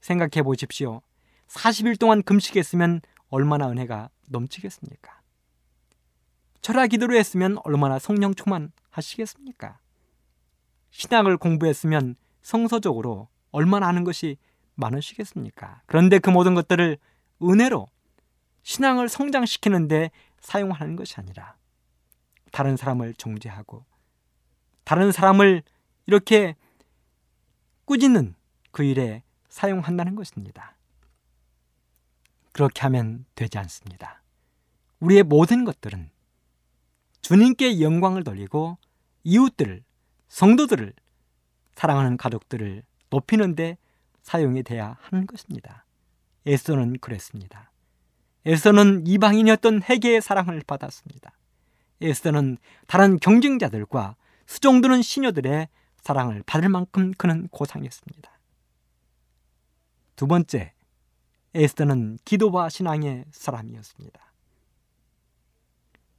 생각해 0.00 0.42
보십시오. 0.42 1.02
40일 1.48 1.98
동안 1.98 2.22
금식했으면 2.22 3.00
얼마나 3.28 3.68
은혜가 3.68 4.10
넘치겠습니까? 4.28 5.20
철학 6.60 6.88
기도를 6.88 7.18
했으면 7.18 7.58
얼마나 7.64 7.98
성령 7.98 8.34
충만하시겠습니까? 8.34 9.78
신학을 10.90 11.36
공부했으면 11.36 12.16
성서적으로 12.42 13.28
얼마나 13.50 13.88
아는 13.88 14.04
것이 14.04 14.36
많으시겠습니까? 14.74 15.82
그런데 15.86 16.18
그 16.18 16.30
모든 16.30 16.54
것들을 16.54 16.98
은혜로 17.42 17.88
신앙을 18.62 19.08
성장시키는데 19.08 20.10
사용하는 20.40 20.96
것이 20.96 21.16
아니라 21.18 21.56
다른 22.50 22.76
사람을 22.76 23.14
정죄하고 23.14 23.84
다른 24.84 25.12
사람을 25.12 25.62
이렇게 26.06 26.56
꾸짖는 27.84 28.34
그 28.70 28.84
일에 28.84 29.22
사용한다는 29.48 30.14
것입니다. 30.14 30.76
그렇게 32.52 32.82
하면 32.82 33.24
되지 33.34 33.58
않습니다. 33.58 34.22
우리의 35.00 35.22
모든 35.22 35.64
것들은 35.64 36.10
주님께 37.20 37.80
영광을 37.80 38.22
돌리고 38.22 38.78
이웃들을, 39.24 39.82
성도들을, 40.28 40.92
사랑하는 41.74 42.16
가족들을 42.16 42.82
높이는데 43.10 43.78
사용이 44.22 44.62
돼야 44.62 44.96
하는 45.00 45.26
것입니다. 45.26 45.84
에스더는 46.46 46.98
그랬습니다. 46.98 47.70
에스더는 48.46 49.06
이방인이었던 49.06 49.82
해계의 49.82 50.20
사랑을 50.20 50.62
받았습니다. 50.66 51.32
에스더는 52.00 52.58
다른 52.86 53.18
경쟁자들과 53.18 54.16
수종드는 54.46 55.02
시녀들의 55.02 55.68
사랑을 56.04 56.42
받을 56.44 56.68
만큼 56.68 57.12
그는 57.12 57.48
고상했습니다. 57.48 58.30
두 60.16 60.26
번째, 60.26 60.74
에스더는 61.54 62.18
기도와 62.26 62.68
신앙의 62.68 63.24
사람이었습니다. 63.30 64.20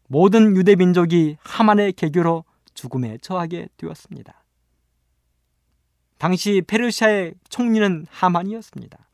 모든 0.07 0.55
유대 0.55 0.75
민족이 0.75 1.37
하만의 1.39 1.93
개교로 1.93 2.45
죽음에 2.73 3.19
처하게 3.19 3.69
되었습니다. 3.77 4.43
당시 6.17 6.63
페르시아의 6.65 7.35
총리는 7.49 8.07
하만이었습니다. 8.09 9.07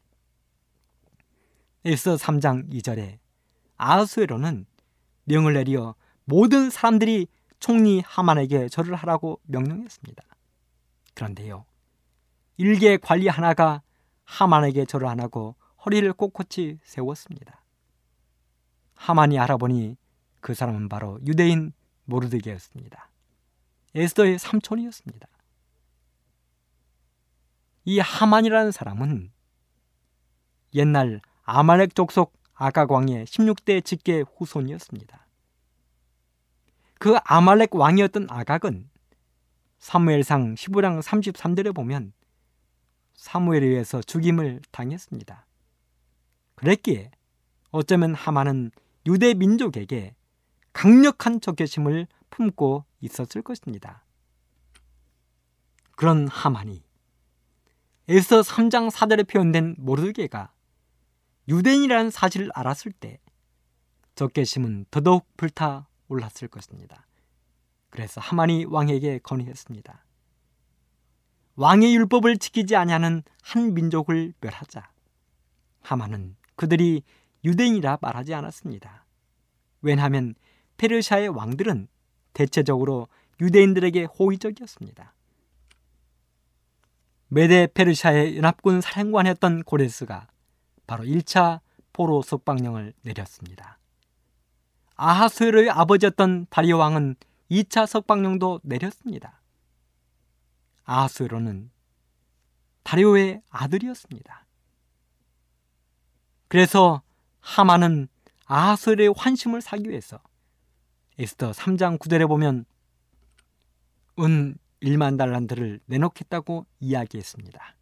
에스더 1.83 2.15
3장 2.15 2.71
2절에 2.71 3.17
아하수에로는 3.75 4.65
명을 5.25 5.53
내리어 5.53 5.95
모든 6.23 6.69
사람들이 6.69 7.27
총리 7.59 7.99
하만에게 8.05 8.69
절을 8.69 8.95
하라고 8.95 9.41
명령했습니다. 9.47 10.30
그런데요. 11.21 11.65
일개 12.57 12.97
관리 12.97 13.27
하나가 13.27 13.83
하만에게 14.23 14.85
절을 14.85 15.07
안 15.07 15.19
하고 15.19 15.55
허리를 15.85 16.11
꼿꼿이 16.13 16.79
세웠습니다. 16.83 17.63
하만이 18.95 19.37
알아보니 19.37 19.97
그 20.39 20.55
사람은 20.55 20.89
바로 20.89 21.19
유대인 21.25 21.73
모르드게였습니다. 22.05 23.09
에스더의 23.93 24.39
삼촌이었습니다. 24.39 25.27
이 27.85 27.99
하만이라는 27.99 28.71
사람은 28.71 29.31
옛날 30.73 31.21
아말렉 31.43 31.93
족속 31.93 32.33
아각 32.53 32.91
왕의 32.91 33.25
16대 33.25 33.83
직계 33.83 34.23
후손이었습니다. 34.35 35.27
그 36.99 37.17
아말렉 37.25 37.75
왕이었던 37.75 38.27
아각은 38.29 38.90
사무엘상 39.81 40.53
15장 40.53 41.01
33절에 41.01 41.73
보면 41.73 42.13
사무엘에 43.15 43.65
의해서 43.65 43.99
죽임을 43.99 44.61
당했습니다. 44.69 45.47
그랬기에 46.53 47.09
어쩌면 47.71 48.13
하만은 48.13 48.69
유대 49.07 49.33
민족에게 49.33 50.15
강력한 50.71 51.41
적개심을 51.41 52.05
품고 52.29 52.85
있었을 53.01 53.41
것입니다. 53.41 54.05
그런 55.95 56.27
하만이 56.27 56.83
에서 58.07 58.41
3장 58.41 58.91
4절에 58.91 59.27
표현된 59.27 59.77
모르게가 59.79 60.53
유대인이라는 61.47 62.11
사실을 62.11 62.51
알았을 62.53 62.91
때 62.91 63.19
적개심은 64.13 64.85
더더욱 64.91 65.25
불타 65.37 65.87
올랐을 66.07 66.49
것입니다. 66.51 67.07
그래서 67.91 68.19
하만이 68.19 68.65
왕에게 68.65 69.19
건의했습니다. 69.19 70.03
왕의 71.55 71.93
율법을 71.95 72.37
지키지 72.37 72.75
아니하는 72.75 73.21
한 73.43 73.73
민족을 73.75 74.33
멸하자. 74.41 74.89
하만은 75.81 76.35
그들이 76.55 77.03
유대인이라 77.43 77.99
말하지 78.01 78.33
않았습니다. 78.33 79.05
왜냐하면 79.81 80.33
페르시아의 80.77 81.27
왕들은 81.29 81.87
대체적으로 82.33 83.07
유대인들에게 83.39 84.05
호의적이었습니다. 84.05 85.13
메데 87.27 87.67
페르시아의 87.73 88.37
연합군 88.37 88.81
사령관이었던 88.81 89.63
고레스가 89.63 90.27
바로 90.87 91.03
1차 91.03 91.59
포로 91.93 92.21
석방령을 92.21 92.93
내렸습니다. 93.01 93.79
아하스웨로의 94.95 95.69
아버지였던 95.69 96.47
다리오 96.49 96.77
왕은 96.77 97.15
2차 97.51 97.85
석방령도 97.85 98.61
내렸습니다. 98.63 99.41
아하스웨로는 100.85 101.69
다리오의 102.83 103.41
아들이었습니다. 103.49 104.45
그래서 106.47 107.01
하만은 107.41 108.07
아하스웨로의 108.45 109.13
환심을 109.15 109.61
사기 109.61 109.89
위해서 109.89 110.19
에스더 111.19 111.51
3장 111.51 111.99
9절에 111.99 112.27
보면 112.27 112.65
은 114.19 114.57
1만 114.81 115.17
달란트를 115.17 115.81
내놓겠다고 115.85 116.65
이야기했습니다. 116.79 117.75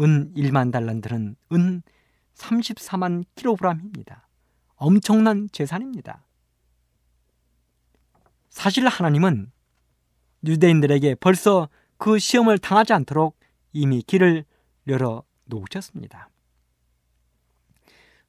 은 0.00 0.32
1만 0.34 0.70
달란트는 0.70 1.36
은 1.52 1.82
34만 2.34 3.24
킬로그램입니다. 3.34 4.28
엄청난 4.76 5.48
재산입니다. 5.50 6.24
사실 8.50 8.86
하나님은 8.86 9.50
유대인들에게 10.44 11.14
벌써 11.16 11.68
그 11.96 12.18
시험을 12.18 12.58
당하지 12.58 12.92
않도록 12.92 13.38
이미 13.72 14.02
길을 14.02 14.44
열어 14.88 15.22
놓으셨습니다. 15.44 16.28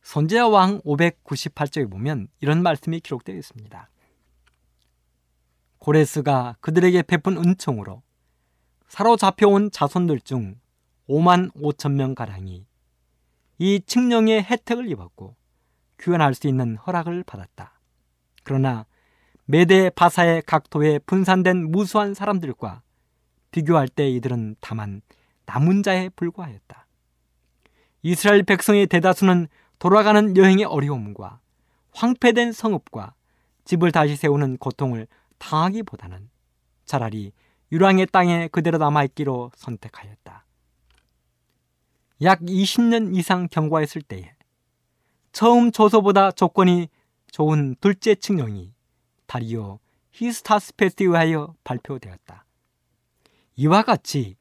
선제야 0.01 0.45
왕 0.45 0.81
598쪽에 0.81 1.89
보면 1.89 2.27
이런 2.39 2.63
말씀이 2.63 2.99
기록되어 2.99 3.36
있습니다. 3.36 3.89
고레스가 5.79 6.57
그들에게 6.60 7.01
베푼 7.03 7.38
은총으로 7.38 8.03
사로잡혀온 8.88 9.71
자손들 9.71 10.21
중 10.21 10.60
5만 11.07 11.51
5천 11.53 11.93
명 11.93 12.13
가량이 12.13 12.65
이 13.57 13.81
칙령의 13.86 14.43
혜택을 14.43 14.89
입었고 14.89 15.36
귀환할 15.99 16.34
수 16.34 16.47
있는 16.47 16.75
허락을 16.77 17.23
받았다. 17.23 17.79
그러나 18.43 18.86
메대 19.52 19.90
바사의 19.90 20.44
각도에 20.44 20.98
분산된 21.00 21.72
무수한 21.72 22.14
사람들과 22.14 22.84
비교할 23.52 23.90
때 23.90 24.10
이들은 24.10 24.56
다만 24.62 25.02
남은 25.46 25.84
자에 25.84 26.08
불과하였다. 26.16 26.88
이스라엘 28.02 28.44
백성의 28.44 28.88
대다수는 28.88 29.50
돌아가는 29.78 30.38
여행의 30.38 30.64
어려움과 30.64 31.42
황폐된 31.92 32.54
성읍과 32.54 33.14
집을 33.66 33.92
다시 33.92 34.16
세우는 34.16 34.56
고통을 34.56 35.08
당하기보다는 35.38 36.30
차라리 36.86 37.34
유랑의 37.74 38.08
땅에 38.08 38.48
그대로 38.48 38.78
남아있기로 38.78 39.52
선택하였다. 39.54 40.46
약 42.22 42.40
20년 42.40 43.18
이상 43.18 43.50
경과했을 43.52 44.02
때에 44.02 44.34
처음 45.34 45.74
조서보다 45.74 46.32
조건이 46.32 46.88
좋은 47.34 47.76
둘째 47.82 48.16
칙령이 48.16 48.72
다리오 49.32 49.80
히스타스페스에 50.12 51.06
의하여 51.06 51.56
발표되었다. 51.63 52.44
이와 53.56 53.82
같이 53.84 54.36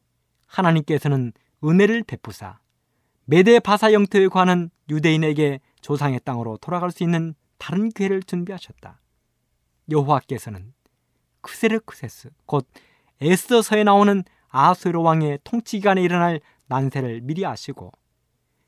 하나님께서는 0.48 1.32
은혜를 1.62 2.02
베푸사 2.02 2.58
메데 3.24 3.60
바사 3.60 3.92
영토에 3.92 4.26
관한 4.26 4.68
유대인에게 4.88 5.60
조상의 5.80 6.18
땅으로 6.24 6.56
돌아갈 6.56 6.90
수 6.90 7.04
있는 7.04 7.36
다른 7.58 7.90
기회를 7.90 8.24
준비하셨다. 8.24 9.00
여호와께서는 9.92 10.74
크세르크세스 11.42 12.30
곧 12.46 12.66
에스더서에 13.20 13.84
나오는 13.84 14.24
아수르 14.48 14.98
왕의 14.98 15.38
통치 15.44 15.76
기간에 15.78 16.02
일어날 16.02 16.40
난세를 16.66 17.20
미리 17.20 17.46
아시고 17.46 17.92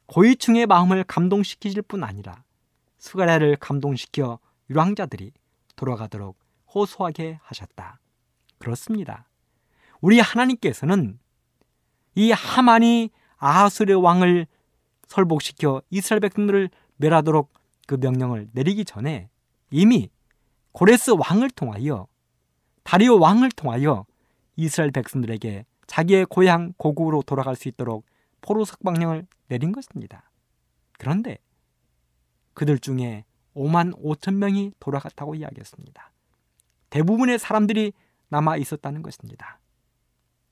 고위층의 0.06 0.66
마음을 0.66 1.02
감동시키실 1.02 1.82
뿐 1.82 2.04
아니라 2.04 2.44
수가랴를 2.98 3.56
감동시켜 3.56 4.38
유랑자들이 4.70 5.32
돌아가도록 5.82 6.38
호소하게 6.72 7.40
하셨다. 7.42 7.98
그렇습니다. 8.58 9.28
우리 10.00 10.20
하나님께서는 10.20 11.18
이 12.14 12.30
하만이 12.30 13.10
아하수르 13.36 13.94
왕을 13.98 14.46
설복시켜 15.08 15.82
이스라엘 15.90 16.20
백성들을 16.20 16.70
멸하도록 16.96 17.52
그 17.88 17.96
명령을 17.96 18.48
내리기 18.52 18.84
전에 18.84 19.28
이미 19.70 20.08
고레스 20.70 21.12
왕을 21.18 21.50
통하여 21.50 22.06
다리오 22.84 23.18
왕을 23.18 23.50
통하여 23.50 24.06
이스라엘 24.54 24.92
백성들에게 24.92 25.66
자기의 25.88 26.26
고향 26.26 26.74
고국으로 26.76 27.22
돌아갈 27.22 27.56
수 27.56 27.68
있도록 27.68 28.06
포로 28.40 28.64
석방령을 28.64 29.26
내린 29.48 29.72
것입니다. 29.72 30.30
그런데 30.98 31.38
그들 32.54 32.78
중에 32.78 33.24
5만 33.54 34.00
5천 34.02 34.34
명이 34.34 34.72
돌아갔다고 34.80 35.34
이야기했습니다. 35.34 36.12
대부분의 36.90 37.38
사람들이 37.38 37.92
남아 38.28 38.56
있었다는 38.56 39.02
것입니다. 39.02 39.58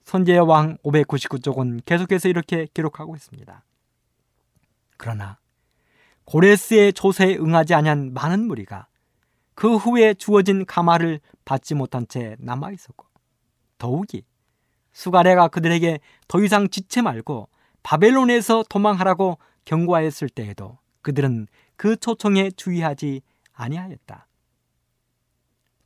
선제의 0.04 0.40
왕 0.40 0.76
599쪽은 0.78 1.84
계속해서 1.84 2.28
이렇게 2.28 2.66
기록하고 2.74 3.14
있습니다. 3.14 3.64
그러나 4.96 5.38
고레스의 6.24 6.92
조세에 6.92 7.36
응하지 7.36 7.74
아니한 7.74 8.12
많은 8.12 8.46
무리가 8.46 8.86
그 9.54 9.76
후에 9.76 10.14
주어진 10.14 10.64
가마를 10.64 11.20
받지 11.44 11.74
못한 11.74 12.06
채 12.08 12.36
남아 12.38 12.70
있었고 12.70 13.06
더욱이 13.78 14.24
수가레가 14.92 15.48
그들에게 15.48 16.00
더 16.28 16.42
이상 16.42 16.68
지체 16.68 17.02
말고 17.02 17.48
바벨론에서 17.82 18.64
도망하라고 18.68 19.38
경고하였을 19.64 20.28
때에도 20.28 20.78
그들은 21.02 21.46
그 21.80 21.96
초청에 21.96 22.50
주의하지 22.50 23.22
아니하였다. 23.54 24.28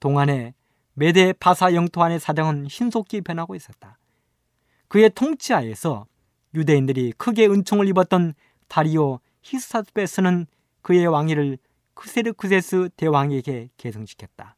동안에 0.00 0.52
메데 0.94 1.32
바사 1.34 1.72
영토 1.72 2.02
안의 2.02 2.18
사정은 2.18 2.66
신속히 2.68 3.20
변하고 3.20 3.54
있었다. 3.54 3.96
그의 4.88 5.10
통치하에서 5.10 6.06
유대인들이 6.56 7.12
크게 7.12 7.46
은총을 7.46 7.86
입었던 7.86 8.34
다리오 8.66 9.20
히스타스베스는 9.42 10.46
그의 10.82 11.06
왕위를 11.06 11.58
크세르크세스 11.94 12.88
대왕에게 12.96 13.70
계승시켰다. 13.76 14.56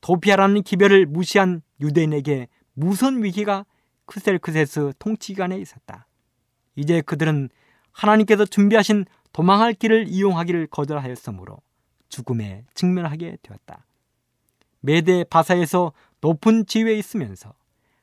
도피아라는 0.00 0.62
기별을 0.62 1.04
무시한 1.04 1.60
유대인에게 1.82 2.48
무선 2.72 3.22
위기가 3.22 3.66
크셀크세스 4.06 4.94
통치기관에 4.98 5.58
있었다. 5.58 6.06
이제 6.76 7.02
그들은 7.02 7.50
하나님께서 7.92 8.46
준비하신 8.46 9.04
도망할 9.32 9.74
길을 9.74 10.08
이용하기를 10.08 10.68
거절하였으므로 10.68 11.58
죽음에 12.08 12.64
직면하게 12.74 13.38
되었다. 13.42 13.86
메데 14.80 15.24
바사에서 15.24 15.92
높은 16.20 16.66
지위에 16.66 16.94
있으면서 16.94 17.54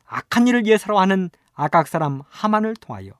악한 0.05 0.47
일을 0.47 0.65
예사로 0.65 0.97
하는 0.99 1.29
아각 1.53 1.87
사람 1.87 2.21
하만을 2.29 2.75
통하여 2.75 3.11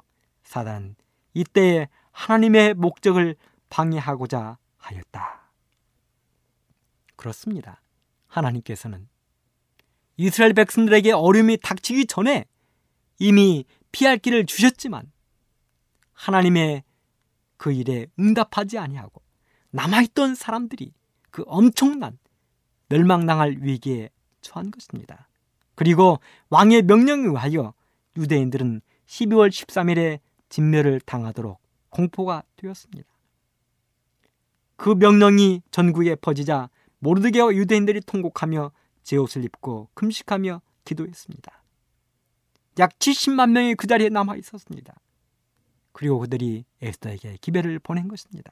사단 0.44 0.96
이때에 1.34 1.88
하나님의 2.12 2.76
목적을 2.76 3.36
방해하고자 3.70 4.58
하였다. 4.78 5.52
그렇습니다. 7.16 7.82
하나님께서는 8.28 9.08
이스라엘 10.18 10.54
백성들에게 10.54 11.12
어려움이 11.12 11.58
닥치기 11.58 12.06
전에 12.08 12.46
이미 13.20 13.66
피할 13.92 14.18
길을 14.18 14.46
주셨지만 14.46 15.12
하나님의 16.14 16.84
그 17.58 17.72
일에 17.72 18.08
응답하지 18.20 18.78
아니하고 18.78 19.22
남아있던 19.72 20.36
사람들이 20.36 20.94
그 21.32 21.44
엄청난 21.48 22.18
멸망당할 22.90 23.58
위기에 23.60 24.10
처한 24.42 24.72
것입니다. 24.72 25.28
그리고 25.76 26.20
왕의 26.50 26.84
명령에 26.84 27.24
의하여 27.24 27.74
유대인들은 28.16 28.82
12월 29.06 29.50
13일에 29.50 30.20
진멸을 30.50 31.02
당하도록 31.02 31.60
공포가 31.90 32.44
되었습니다. 32.56 33.08
그 34.76 34.90
명령이 34.90 35.62
전국에 35.72 36.16
퍼지자 36.16 36.70
모르드게와 37.00 37.54
유대인들이 37.54 38.02
통곡하며 38.02 38.72
제 39.04 39.18
옷을 39.18 39.44
입고 39.44 39.90
금식하며 39.94 40.62
기도했습니다. 40.86 41.64
약 42.80 42.98
70만 43.00 43.52
명이 43.52 43.76
그 43.76 43.88
자리에 43.88 44.10
남아 44.10 44.36
있었습니다. 44.38 44.96
그리고 45.98 46.20
그들이 46.20 46.64
에스더에게 46.80 47.40
기별을 47.42 47.80
보낸 47.80 48.08
것입니다. 48.08 48.52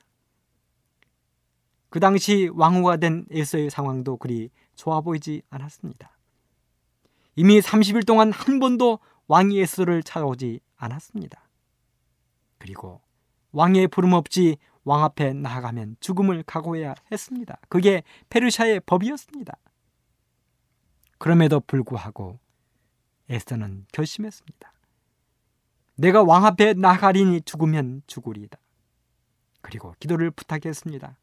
그 1.91 1.99
당시 1.99 2.49
왕후가 2.51 2.97
된 2.97 3.27
에스더의 3.29 3.69
상황도 3.69 4.17
그리 4.17 4.49
좋아 4.73 4.99
보이지 5.01 5.43
않았습니다. 5.51 6.17
이미 7.35 7.59
30일 7.59 8.03
동안 8.07 8.31
한 8.31 8.59
번도 8.59 8.97
왕이 9.27 9.59
에스더를 9.59 10.01
찾아오지 10.01 10.59
않았습니다. 10.77 11.47
그리고 12.57 12.99
왕의 13.51 13.89
부름 13.89 14.13
없이 14.13 14.57
왕 14.83 15.03
앞에 15.03 15.33
나아가면 15.33 15.97
죽음을 15.99 16.41
각오해야 16.47 16.95
했습니다. 17.11 17.59
그게 17.69 18.01
페르시아의 18.29 18.79
법이었습니다. 18.87 19.55
그럼에도 21.19 21.59
불구하고 21.59 22.39
에스더는 23.29 23.85
결심했습니다. 23.91 24.74
내가 25.95 26.23
왕 26.23 26.45
앞에 26.45 26.73
나가리니 26.73 27.41
죽으면 27.41 28.01
죽으리다. 28.07 28.57
그리고 29.61 29.95
기도를 29.99 30.31
부탁했습니다. 30.31 31.17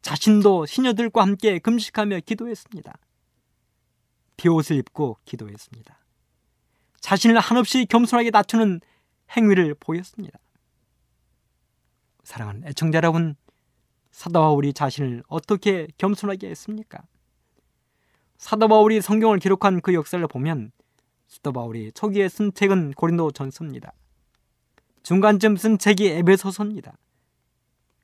자신도 0.00 0.66
시녀들과 0.66 1.22
함께 1.22 1.58
금식하며 1.58 2.20
기도했습니다. 2.20 2.98
비옷을 4.36 4.76
입고 4.76 5.18
기도했습니다. 5.24 5.96
자신을 7.00 7.38
한없이 7.38 7.86
겸손하게 7.86 8.30
낮추는 8.30 8.80
행위를 9.36 9.74
보였습니다. 9.74 10.38
사랑하는 12.24 12.66
애청자 12.66 12.96
여러분, 12.96 13.36
사도 14.10 14.40
바울이 14.40 14.72
자신을 14.72 15.22
어떻게 15.28 15.88
겸손하게 15.98 16.48
했습니까? 16.50 17.02
사도 18.38 18.68
바울이 18.68 19.00
성경을 19.00 19.38
기록한 19.38 19.80
그 19.80 19.94
역사를 19.94 20.26
보면 20.26 20.72
사도 21.32 21.50
바울이 21.50 21.92
초기에 21.92 22.28
쓴 22.28 22.52
책은 22.52 22.92
고린도 22.92 23.30
전서입니다. 23.30 23.94
중간쯤 25.02 25.56
쓴 25.56 25.78
책이 25.78 26.06
에베소서입니다. 26.08 26.98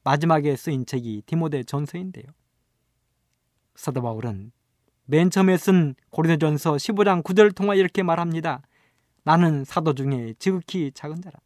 마지막에 0.02 0.56
쓰인 0.56 0.86
책이 0.86 1.24
디모데 1.26 1.62
전서인데요. 1.64 2.24
사도 3.74 4.00
바울은 4.00 4.50
맨 5.04 5.28
처음에 5.28 5.58
쓴 5.58 5.94
고린도전서 6.08 6.76
15장 6.76 7.22
9절 7.22 7.54
통화 7.54 7.74
이렇게 7.74 8.02
말합니다. 8.02 8.62
나는 9.24 9.62
사도 9.66 9.92
중에 9.92 10.32
지극히 10.38 10.90
작은 10.94 11.20
자라. 11.20 11.38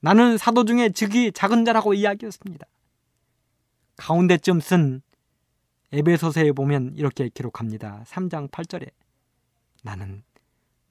나는 0.00 0.38
사도 0.38 0.64
중에 0.64 0.88
지극히 0.88 1.30
작은 1.30 1.66
자라고 1.66 1.92
이야기했습니다. 1.92 2.66
가운데쯤 3.96 4.60
쓴 4.60 5.02
에베소서에 5.92 6.52
보면 6.52 6.94
이렇게 6.96 7.28
기록합니다. 7.28 8.02
3장 8.06 8.50
8절에 8.50 8.88
나는 9.86 10.24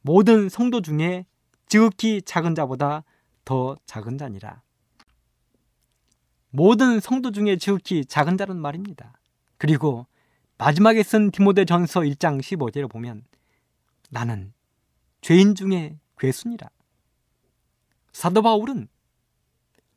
모든 0.02 0.48
성도 0.48 0.82
중에 0.82 1.26
지극히 1.68 2.22
작은 2.22 2.56
자보다 2.56 3.04
더 3.44 3.76
작은 3.86 4.18
자니라. 4.18 4.62
모든 6.50 7.02
성도 7.02 7.32
중에 7.32 7.58
지극히 7.58 8.06
작은 8.06 8.38
자는 8.38 8.56
말입니다. 8.56 9.20
그리고 9.58 10.08
마지막에 10.58 11.04
쓴 11.04 11.30
디모데 11.30 11.66
전서 11.66 12.00
1장 12.00 12.40
15절에 12.40 12.90
보면 12.90 13.26
나는 14.10 14.54
죄인 15.20 15.56
중에 15.56 16.00
괴순이라. 16.18 16.70
사도 18.14 18.42
바울은 18.42 18.88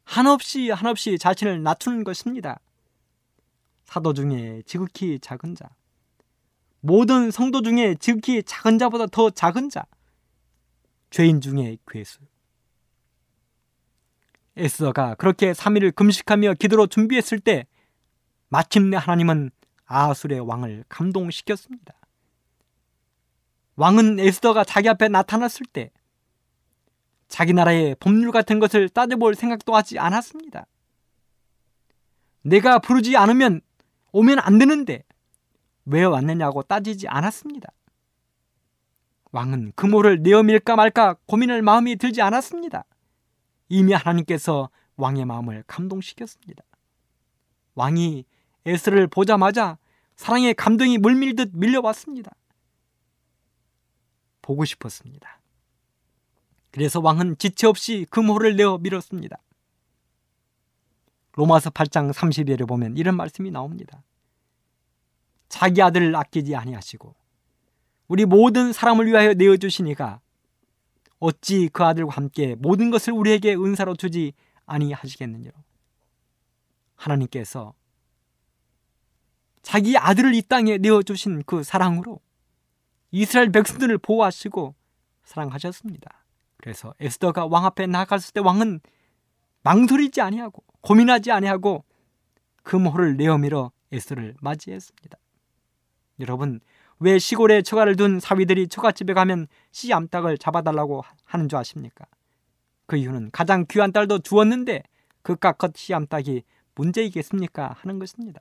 한없이 0.03 0.71
한없이 0.71 1.19
자신을 1.19 1.63
낮추는 1.63 2.03
것입니다. 2.03 2.59
사도 3.85 4.13
중에 4.13 4.63
지극히 4.67 5.21
작은 5.21 5.55
자, 5.55 5.71
모든 6.81 7.31
성도 7.31 7.63
중에 7.63 7.97
지극히 7.99 8.43
작은 8.43 8.79
자보다 8.79 9.07
더 9.07 9.31
작은 9.31 9.71
자, 9.71 9.85
죄인 11.11 11.41
중에 11.41 11.79
괴수. 11.87 12.21
에스더가 14.57 15.15
그렇게 15.15 15.53
3일을 15.53 15.95
금식하며 15.95 16.55
기도로 16.55 16.89
준비했을 16.89 17.39
때 17.39 17.67
마침내 18.49 18.97
하나님은 18.97 19.51
아술의 19.87 20.41
왕을 20.41 20.85
감동시켰습니다. 20.89 21.95
왕은 23.77 24.19
에스더가 24.19 24.65
자기 24.65 24.89
앞에 24.89 25.09
나타났을 25.09 25.65
때 25.67 25.91
자기 27.29 27.53
나라의 27.53 27.95
법률 28.01 28.33
같은 28.33 28.59
것을 28.59 28.89
따져볼 28.89 29.35
생각도 29.37 29.77
하지 29.77 29.99
않았습니다. 29.99 30.67
내가 32.43 32.79
부르지 32.79 33.17
않으면 33.17 33.61
오면 34.13 34.39
안 34.41 34.59
되는데 34.59 35.05
왜 35.89 36.05
왔느냐고 36.05 36.63
따지지 36.63 37.09
않았습니다. 37.09 37.69
왕은 39.33 39.73
금호를 39.75 40.23
내어밀까 40.23 40.77
말까 40.77 41.17
고민할 41.27 41.63
마음이 41.63 41.97
들지 41.97 42.23
않았습니다. 42.23 42.85
이미 43.69 43.93
하나님께서 43.93 44.71
왕의 44.97 45.25
마음을 45.25 45.65
감동시켰습니다. 45.67 46.63
왕이 47.75 48.25
에스를 48.67 49.07
보자마자 49.07 49.79
사랑의 50.17 50.55
감동이 50.55 50.99
물밀듯 50.99 51.53
밀려왔습니다. 51.55 52.33
보고 54.43 54.65
싶었습니다. 54.65 55.41
그래서 56.71 57.01
왕은 57.01 57.39
지체 57.39 57.67
없이 57.67 58.07
금호를 58.11 58.57
내어 58.57 58.79
밀었습니다. 58.79 59.39
로마서 61.33 61.71
8장 61.71 62.13
30절에 62.13 62.67
보면 62.67 62.97
이런 62.97 63.17
말씀이 63.17 63.51
나옵니다. 63.51 64.03
자기 65.49 65.83
아들을 65.83 66.15
아끼지 66.15 66.55
아니하시고 66.55 67.15
우리 68.09 68.25
모든 68.25 68.73
사람을 68.73 69.07
위하여 69.07 69.35
내어 69.35 69.57
주시니가 69.57 70.21
어찌 71.19 71.69
그 71.73 71.85
아들과 71.85 72.13
함께 72.13 72.55
모든 72.55 72.91
것을 72.91 73.13
우리에게 73.13 73.55
은사로 73.55 73.97
주지 73.97 74.33
아니하시겠느냐. 74.67 75.51
하나님께서 76.97 77.75
자기 79.63 79.97
아들을 79.97 80.35
이 80.35 80.43
땅에 80.43 80.79
내어 80.79 81.03
주신 81.03 81.43
그 81.45 81.63
사랑으로 81.63 82.21
이스라엘 83.11 83.51
백성들을 83.51 83.99
보호하시고 83.99 84.75
사랑하셨습니다. 85.25 86.25
그래서 86.57 86.95
에스더가 87.01 87.47
왕 87.47 87.67
앞에 87.67 87.87
나갔을 87.87 88.33
때 88.33 88.41
왕은 88.41 88.81
망설이지 89.63 90.21
아니하고 90.21 90.65
고민하지 90.81 91.31
아니하고 91.31 91.85
금호를 92.63 93.17
내어밀어 93.17 93.73
에스더를 93.93 94.37
맞이했습니다. 94.41 95.19
여러분 96.21 96.61
왜 97.01 97.19
시골에 97.19 97.63
처가를 97.63 97.97
둔 97.97 98.21
사위들이 98.21 98.69
처갓집에 98.69 99.15
가면 99.15 99.47
씨 99.71 99.93
암탉을 99.93 100.39
잡아달라고 100.39 101.05
하는 101.25 101.49
줄 101.49 101.59
아십니까? 101.59 102.07
그 102.87 102.97
이유는 102.97 103.31
가장 103.33 103.67
귀한 103.69 103.93
딸도 103.93 104.21
주었는데 104.21 104.83
그깟 105.23 105.59
컷 105.59 105.77
씨 105.77 105.95
암탉이 105.95 106.43
문제이겠습니까? 106.75 107.77
하는 107.79 107.99
것입니다. 107.99 108.41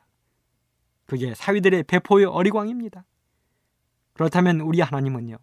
그게 1.06 1.34
사위들의 1.34 1.84
배포의 1.84 2.26
어리광입니다. 2.26 3.06
그렇다면 4.14 4.62
우리 4.62 4.82
하나님은요. 4.82 5.38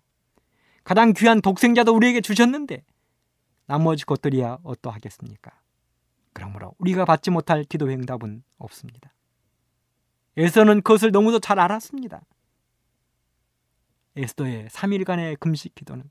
가장 0.85 1.13
귀한 1.15 1.40
독생자도 1.40 1.94
우리에게 1.94 2.21
주셨는데 2.21 2.85
나머지 3.67 4.04
것들이야 4.04 4.58
어떠하겠습니까? 4.63 5.52
그러므로 6.33 6.75
우리가 6.79 7.04
받지 7.04 7.31
못할 7.31 7.65
기도의 7.65 7.96
응답은 7.96 8.42
없습니다. 8.58 9.15
에서는 10.37 10.83
그것을 10.83 11.13
너무도 11.13 11.38
잘 11.38 11.58
알았습니다. 11.61 12.23
에스더의 14.17 14.69
3일간의 14.69 15.38
금식 15.40 15.75
기도는 15.75 16.10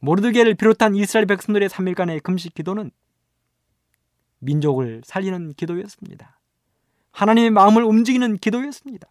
모르드게를 0.00 0.54
비롯한 0.54 0.94
이스라엘 0.96 1.26
백성들의 1.26 1.68
3일간의 1.68 2.22
금식 2.22 2.54
기도는 2.54 2.90
민족을 4.38 5.02
살리는 5.04 5.52
기도였습니다. 5.52 6.38
하나님의 7.12 7.50
마음을 7.50 7.84
움직이는 7.84 8.38
기도였습니다. 8.38 9.08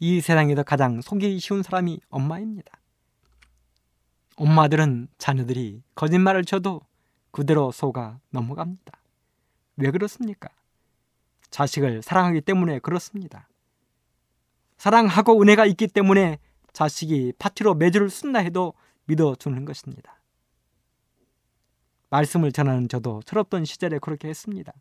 이 0.00 0.20
세상에서 0.20 0.62
가장 0.62 1.00
속이기 1.00 1.40
쉬운 1.40 1.62
사람이 1.62 2.00
엄마입니다. 2.08 2.72
엄마들은 4.36 5.08
자녀들이 5.18 5.82
거짓말을 5.94 6.44
쳐도 6.44 6.82
그대로 7.30 7.72
속아 7.72 8.20
넘어갑니다. 8.30 8.92
왜 9.76 9.90
그렇습니까? 9.90 10.48
자식을 11.50 12.02
사랑하기 12.02 12.42
때문에 12.42 12.78
그렇습니다. 12.78 13.48
사랑하고 14.78 15.40
은혜가 15.42 15.66
있기 15.66 15.88
때문에 15.88 16.38
자식이 16.72 17.34
파티로 17.38 17.74
매주를 17.74 18.10
쓴다 18.10 18.38
해도 18.38 18.74
믿어주는 19.06 19.64
것입니다. 19.64 20.20
말씀을 22.10 22.52
전하는 22.52 22.88
저도 22.88 23.20
철없던 23.26 23.64
시절에 23.64 23.98
그렇게 23.98 24.28
했습니다. 24.28 24.72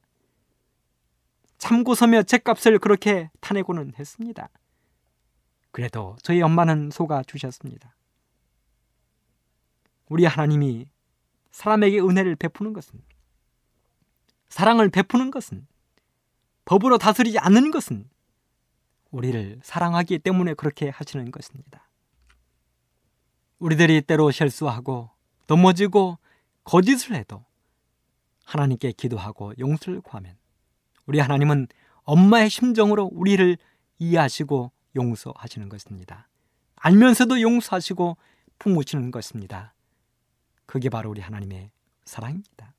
참고 1.58 1.96
서며 1.96 2.24
책값을 2.24 2.80
그렇게 2.80 3.30
타내고는 3.42 3.94
했습니다. 3.98 4.50
그래도 5.72 6.16
저희 6.22 6.42
엄마는 6.42 6.92
속아 6.92 7.24
주셨습니다. 7.24 7.96
우리 10.10 10.26
하나님이 10.26 10.88
사람에게 11.52 12.00
은혜를 12.00 12.36
베푸는 12.36 12.74
것은 12.74 13.02
사랑을 14.50 14.90
베푸는 14.90 15.32
것은 15.32 15.68
법으로 16.66 16.98
다스리지 16.98 17.40
않는 17.40 17.72
것은 17.72 18.10
우리를 19.12 19.60
사랑하기 19.64 20.20
때문에 20.20 20.54
그렇게 20.54 20.90
하시는 20.90 21.30
것입니다. 21.32 21.90
우리들이 23.60 24.02
때로 24.02 24.32
실수하고 24.32 25.10
넘어지고 25.48 26.20
거짓을 26.64 27.16
해도 27.16 27.46
하나님께 28.46 28.92
기도하고 28.92 29.54
용서를 29.60 30.02
구하면 30.02 30.38
우리 31.06 31.20
하나님은 31.20 31.68
엄마의 32.04 32.50
심정으로 32.50 33.10
우리를 33.12 33.58
이해하시고 34.00 34.72
용서하시는 34.96 35.70
것입니다. 35.70 36.30
알면서도 36.76 37.42
용서하시고 37.42 38.18
품으시는 38.60 39.12
것입니다. 39.12 39.74
그게 40.66 40.90
바로 40.90 41.10
우리 41.10 41.22
하나님의 41.22 41.72
사랑입니다. 42.06 42.74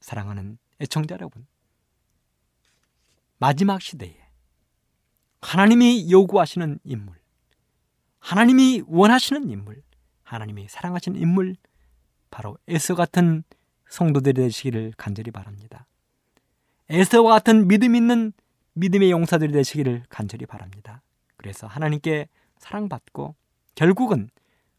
사랑하는 0.00 0.58
애청자 0.80 1.14
여러분. 1.14 1.46
마지막 3.38 3.80
시대에 3.82 4.25
하나님이 5.40 6.10
요구하시는 6.10 6.80
인물, 6.84 7.14
하나님이 8.18 8.82
원하시는 8.86 9.48
인물, 9.50 9.82
하나님이 10.22 10.66
사랑하시는 10.68 11.20
인물, 11.20 11.56
바로 12.30 12.58
에서 12.68 12.94
같은 12.94 13.44
성도들이 13.88 14.34
되시기를 14.34 14.92
간절히 14.96 15.30
바랍니다. 15.30 15.86
에서와 16.88 17.34
같은 17.34 17.68
믿음 17.68 17.94
있는 17.94 18.32
믿음의 18.74 19.10
용사들이 19.10 19.52
되시기를 19.52 20.04
간절히 20.08 20.46
바랍니다. 20.46 21.02
그래서 21.36 21.66
하나님께 21.66 22.28
사랑받고 22.58 23.34
결국은 23.74 24.28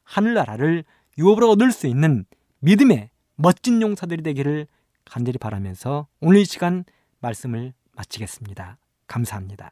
하늘나라를 0.04 0.84
유업으로 1.18 1.52
얻을 1.52 1.72
수 1.72 1.88
있는 1.88 2.26
믿음의 2.60 3.10
멋진 3.36 3.82
용사들이 3.82 4.24
되기를 4.24 4.68
간절히 5.06 5.38
바라면서 5.38 6.08
오늘 6.20 6.42
이 6.42 6.46
시간 6.46 6.86
말씀을 7.20 7.74
마치겠습니다. 7.94 8.78
감사합니다. 9.08 9.72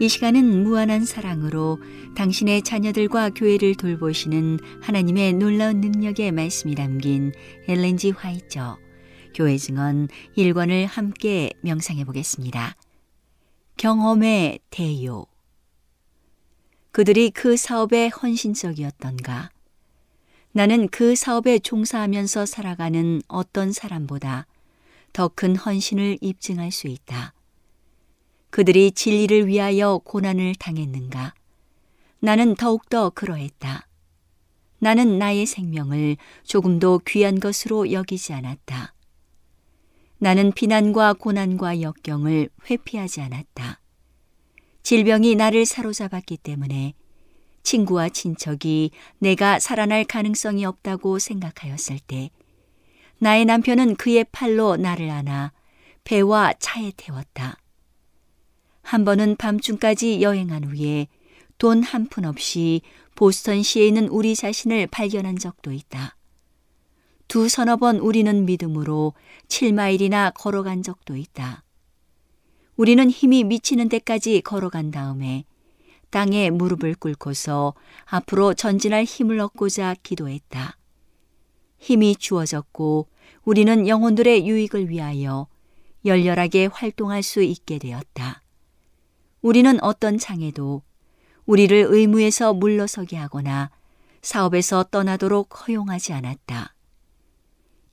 이 0.00 0.08
시간은 0.08 0.64
무한한 0.64 1.04
사랑으로 1.04 1.78
당신의 2.16 2.62
자녀들과 2.62 3.30
교회를 3.30 3.74
돌보시는 3.76 4.58
하나님의 4.80 5.34
놀라운 5.34 5.80
능력의 5.80 6.32
말씀이 6.32 6.74
담긴 6.74 7.32
엘렌지 7.68 8.10
화이처 8.10 8.78
교회 9.34 9.56
증언 9.56 10.08
1권을 10.36 10.86
함께 10.86 11.50
명상해 11.62 12.04
보겠습니다. 12.04 12.76
경험의 13.76 14.60
대요 14.70 15.26
그들이 16.90 17.30
그 17.30 17.56
사업에 17.56 18.08
헌신적이었던가? 18.08 19.50
나는 20.52 20.88
그 20.88 21.14
사업에 21.14 21.58
종사하면서 21.58 22.44
살아가는 22.44 23.22
어떤 23.28 23.72
사람보다 23.72 24.46
더 25.12 25.28
큰 25.28 25.56
헌신을 25.56 26.18
입증할 26.20 26.70
수 26.72 26.88
있다. 26.88 27.32
그들이 28.52 28.92
진리를 28.92 29.46
위하여 29.46 29.98
고난을 30.04 30.56
당했는가? 30.56 31.32
나는 32.20 32.54
더욱더 32.54 33.08
그러했다. 33.08 33.88
나는 34.78 35.18
나의 35.18 35.46
생명을 35.46 36.18
조금도 36.44 37.00
귀한 37.06 37.40
것으로 37.40 37.90
여기지 37.92 38.34
않았다. 38.34 38.92
나는 40.18 40.52
비난과 40.52 41.14
고난과 41.14 41.80
역경을 41.80 42.50
회피하지 42.68 43.22
않았다. 43.22 43.80
질병이 44.82 45.34
나를 45.34 45.64
사로잡았기 45.64 46.36
때문에 46.36 46.92
친구와 47.62 48.10
친척이 48.10 48.90
내가 49.18 49.60
살아날 49.60 50.04
가능성이 50.04 50.66
없다고 50.66 51.18
생각하였을 51.18 52.00
때 52.06 52.28
나의 53.16 53.46
남편은 53.46 53.96
그의 53.96 54.26
팔로 54.30 54.76
나를 54.76 55.08
안아 55.08 55.52
배와 56.04 56.52
차에 56.58 56.92
태웠다. 56.98 57.61
한 58.82 59.04
번은 59.04 59.36
밤중까지 59.36 60.22
여행한 60.22 60.64
후에 60.64 61.08
돈 61.58 61.82
한 61.82 62.08
푼 62.08 62.24
없이 62.24 62.82
보스턴시에 63.14 63.86
있는 63.86 64.08
우리 64.08 64.34
자신을 64.34 64.88
발견한 64.88 65.38
적도 65.38 65.72
있다. 65.72 66.16
두 67.28 67.48
서너 67.48 67.76
번 67.76 67.98
우리는 67.98 68.44
믿음으로 68.44 69.14
7마일이나 69.48 70.32
걸어간 70.34 70.82
적도 70.82 71.16
있다. 71.16 71.62
우리는 72.76 73.08
힘이 73.10 73.44
미치는 73.44 73.88
데까지 73.88 74.40
걸어간 74.42 74.90
다음에 74.90 75.44
땅에 76.10 76.50
무릎을 76.50 76.94
꿇고서 76.96 77.74
앞으로 78.04 78.54
전진할 78.54 79.04
힘을 79.04 79.40
얻고자 79.40 79.94
기도했다. 80.02 80.76
힘이 81.78 82.16
주어졌고 82.16 83.08
우리는 83.44 83.88
영혼들의 83.88 84.46
유익을 84.46 84.88
위하여 84.90 85.46
열렬하게 86.04 86.66
활동할 86.66 87.22
수 87.22 87.42
있게 87.42 87.78
되었다. 87.78 88.41
우리는 89.42 89.82
어떤 89.82 90.18
장애도 90.18 90.82
우리를 91.46 91.86
의무에서 91.90 92.54
물러서게 92.54 93.16
하거나 93.16 93.70
사업에서 94.22 94.84
떠나도록 94.84 95.66
허용하지 95.66 96.12
않았다. 96.12 96.74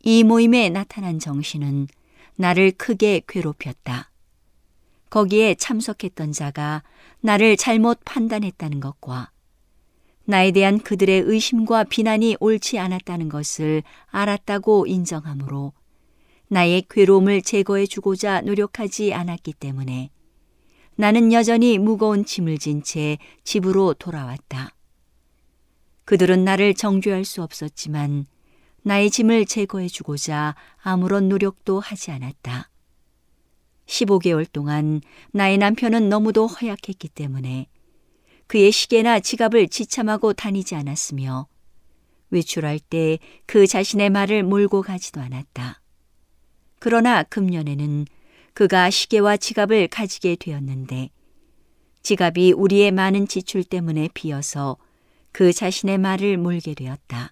이 0.04 0.24
모임에 0.24 0.70
나타난 0.70 1.18
정신은 1.18 1.88
나를 2.36 2.72
크게 2.72 3.24
괴롭혔다. 3.28 4.12
거기에 5.10 5.56
참석했던 5.56 6.32
자가 6.34 6.84
나를 7.22 7.58
잘못 7.58 8.00
판단했다는 8.06 8.80
것과 8.80 9.32
나에 10.26 10.52
대한 10.52 10.80
그들의 10.80 11.24
의심과 11.26 11.86
비난이 11.86 12.38
옳지 12.40 12.78
않았다는 12.78 13.28
것을 13.28 13.82
알았다고 14.06 14.86
인정하므로 14.86 15.74
나의 16.48 16.86
괴로움을 16.88 17.42
제거해 17.42 17.88
주고자 17.88 18.42
노력하지 18.42 19.16
않았기 19.16 19.54
때문에 19.54 20.12
나는 21.00 21.32
여전히 21.32 21.78
무거운 21.78 22.26
짐을 22.26 22.58
진 22.58 22.82
채 22.84 23.18
집으로 23.46 23.94
돌아왔다. 23.94 24.76
그들은 26.04 26.44
나를 26.44 26.74
정죄할 26.74 27.24
수 27.24 27.42
없었지만 27.42 28.26
나의 28.82 29.10
짐을 29.10 29.46
제거해 29.46 29.88
주고자 29.88 30.56
아무런 30.82 31.30
노력도 31.30 31.80
하지 31.80 32.12
않았다. 32.12 32.70
15개월 33.86 34.46
동안 34.52 35.00
나의 35.32 35.58
남편은 35.58 36.10
너무도 36.10 36.48
허약했기 36.48 37.08
때문에 37.08 37.68
그의 38.48 38.70
시계나 38.74 39.22
지갑을 39.22 39.70
지참하고 39.70 40.34
다니지 40.34 40.76
않았으며 40.76 41.48
외출할 42.30 42.78
때 42.80 43.20
그 43.46 43.68
자신의 43.68 44.10
말을 44.10 44.44
몰고 44.44 44.82
가지도 44.82 45.22
않았다. 45.22 45.82
그러나 46.80 47.24
금년에는 47.24 48.06
그가 48.60 48.90
시계와 48.90 49.38
지갑을 49.38 49.88
가지게 49.88 50.36
되었는데 50.36 51.12
지갑이 52.04 52.52
우리의 52.52 52.92
많은 52.92 53.26
지출 53.26 53.64
때문에 53.64 54.10
비어서 54.14 54.76
그 55.32 55.54
자신의 55.54 55.98
말을 55.98 56.36
몰게 56.36 56.74
되었다. 56.74 57.32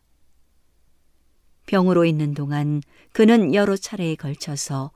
병으로 1.65 2.05
있는 2.05 2.33
동안 2.33 2.81
그는 3.11 3.53
여러 3.53 3.75
차례에 3.75 4.15
걸쳐서 4.15 4.91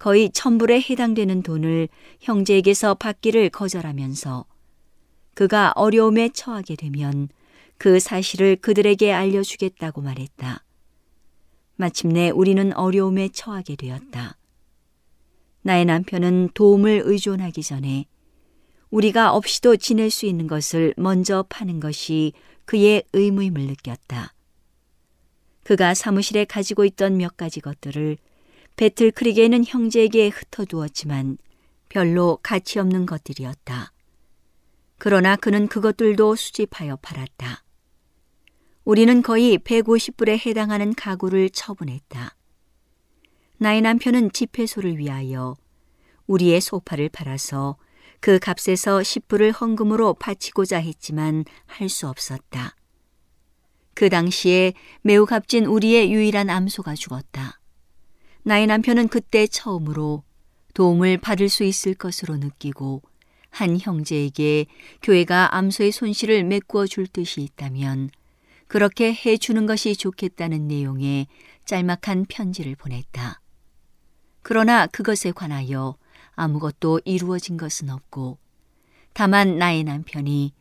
거의 0.00 0.32
천불에 0.32 0.80
해당되는 0.80 1.44
돈을 1.44 1.88
형제에게서 2.18 2.94
받기를 2.94 3.50
거절하면서 3.50 4.46
그가 5.34 5.72
어려움에 5.76 6.30
처하게 6.30 6.74
되면 6.74 7.28
그 7.78 8.00
사실을 8.00 8.56
그들에게 8.56 9.12
알려주겠다고 9.12 10.00
말했다. 10.00 10.64
마침내 11.76 12.30
우리는 12.30 12.72
어려움에 12.72 13.28
처하게 13.28 13.76
되었다. 13.76 14.39
나의 15.62 15.84
남편은 15.84 16.50
도움을 16.54 17.02
의존하기 17.04 17.62
전에 17.62 18.06
우리가 18.90 19.32
없이도 19.34 19.76
지낼 19.76 20.10
수 20.10 20.26
있는 20.26 20.46
것을 20.46 20.94
먼저 20.96 21.44
파는 21.48 21.80
것이 21.80 22.32
그의 22.64 23.04
의무임을 23.12 23.62
느꼈다. 23.62 24.34
그가 25.62 25.94
사무실에 25.94 26.44
가지고 26.44 26.84
있던 26.84 27.16
몇 27.16 27.36
가지 27.36 27.60
것들을 27.60 28.16
배틀 28.76 29.10
크릭에 29.10 29.44
있는 29.44 29.64
형제에게 29.64 30.28
흩어두었지만 30.28 31.38
별로 31.88 32.38
가치 32.42 32.78
없는 32.78 33.06
것들이었다. 33.06 33.92
그러나 34.98 35.36
그는 35.36 35.68
그것들도 35.68 36.36
수집하여 36.36 36.96
팔았다. 36.96 37.64
우리는 38.84 39.22
거의 39.22 39.58
150불에 39.58 40.44
해당하는 40.46 40.94
가구를 40.94 41.50
처분했다. 41.50 42.34
나의 43.62 43.82
남편은 43.82 44.32
집회소를 44.32 44.96
위하여 44.96 45.54
우리의 46.26 46.62
소파를 46.62 47.10
팔아서 47.10 47.76
그 48.18 48.38
값에서 48.38 49.00
10불을 49.00 49.52
헌금으로 49.60 50.14
바치고자 50.14 50.78
했지만 50.78 51.44
할 51.66 51.90
수 51.90 52.08
없었다. 52.08 52.74
그 53.92 54.08
당시에 54.08 54.72
매우 55.02 55.26
값진 55.26 55.66
우리의 55.66 56.10
유일한 56.10 56.48
암소가 56.48 56.94
죽었다. 56.94 57.60
나의 58.44 58.66
남편은 58.66 59.08
그때 59.08 59.46
처음으로 59.46 60.22
도움을 60.72 61.18
받을 61.18 61.50
수 61.50 61.62
있을 61.62 61.92
것으로 61.92 62.38
느끼고 62.38 63.02
한 63.50 63.78
형제에게 63.78 64.64
교회가 65.02 65.54
암소의 65.54 65.92
손실을 65.92 66.44
메꾸어 66.44 66.86
줄 66.86 67.06
뜻이 67.06 67.42
있다면 67.42 68.08
그렇게 68.68 69.12
해 69.12 69.36
주는 69.36 69.66
것이 69.66 69.96
좋겠다는 69.96 70.66
내용의 70.66 71.26
짤막한 71.66 72.24
편지를 72.30 72.74
보냈다. 72.74 73.39
그러나 74.42 74.86
그것에 74.86 75.32
관하여 75.32 75.96
아무것도 76.34 77.00
이루어진 77.04 77.56
것은 77.56 77.90
없고 77.90 78.38
다만 79.12 79.58
나의 79.58 79.84
남편이 79.84 80.52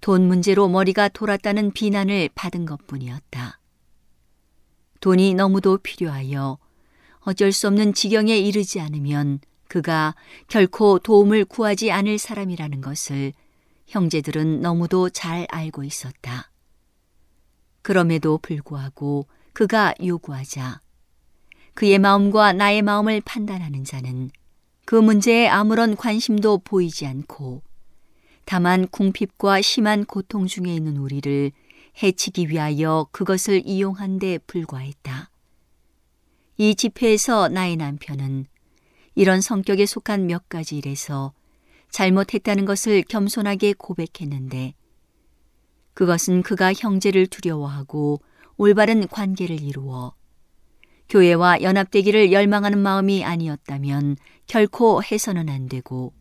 돈 0.00 0.26
문제로 0.26 0.68
머리가 0.68 1.08
돌았다는 1.08 1.72
비난을 1.72 2.30
받은 2.34 2.66
것 2.66 2.86
뿐이었다. 2.86 3.58
돈이 5.00 5.34
너무도 5.34 5.78
필요하여 5.78 6.58
어쩔 7.20 7.52
수 7.52 7.66
없는 7.68 7.94
지경에 7.94 8.36
이르지 8.36 8.80
않으면 8.80 9.40
그가 9.68 10.14
결코 10.46 10.98
도움을 10.98 11.46
구하지 11.46 11.90
않을 11.90 12.18
사람이라는 12.18 12.80
것을 12.80 13.32
형제들은 13.86 14.60
너무도 14.60 15.10
잘 15.10 15.46
알고 15.50 15.84
있었다. 15.84 16.50
그럼에도 17.82 18.38
불구하고 18.38 19.26
그가 19.52 19.94
요구하자 20.02 20.80
그의 21.74 21.98
마음과 21.98 22.52
나의 22.52 22.82
마음을 22.82 23.20
판단하는 23.20 23.84
자는 23.84 24.30
그 24.84 24.94
문제에 24.94 25.48
아무런 25.48 25.96
관심도 25.96 26.58
보이지 26.58 27.06
않고 27.06 27.62
다만 28.44 28.86
궁핍과 28.88 29.62
심한 29.62 30.04
고통 30.04 30.46
중에 30.46 30.74
있는 30.74 30.96
우리를 30.96 31.50
해치기 32.02 32.48
위하여 32.48 33.06
그것을 33.12 33.62
이용한 33.64 34.18
데 34.18 34.38
불과했다. 34.38 35.30
이 36.56 36.74
집회에서 36.74 37.48
나의 37.48 37.76
남편은 37.76 38.46
이런 39.16 39.40
성격에 39.40 39.86
속한 39.86 40.26
몇 40.26 40.48
가지 40.48 40.76
일에서 40.78 41.32
잘못했다는 41.90 42.64
것을 42.64 43.02
겸손하게 43.02 43.74
고백했는데 43.78 44.74
그것은 45.94 46.42
그가 46.42 46.72
형제를 46.72 47.28
두려워하고 47.28 48.20
올바른 48.56 49.06
관계를 49.06 49.60
이루어 49.60 50.14
교회와 51.08 51.62
연합되기를 51.62 52.32
열망하는 52.32 52.78
마음이 52.78 53.24
아니었다면 53.24 54.16
결코 54.46 55.02
해서는 55.02 55.48
안 55.48 55.68
되고 55.68 56.12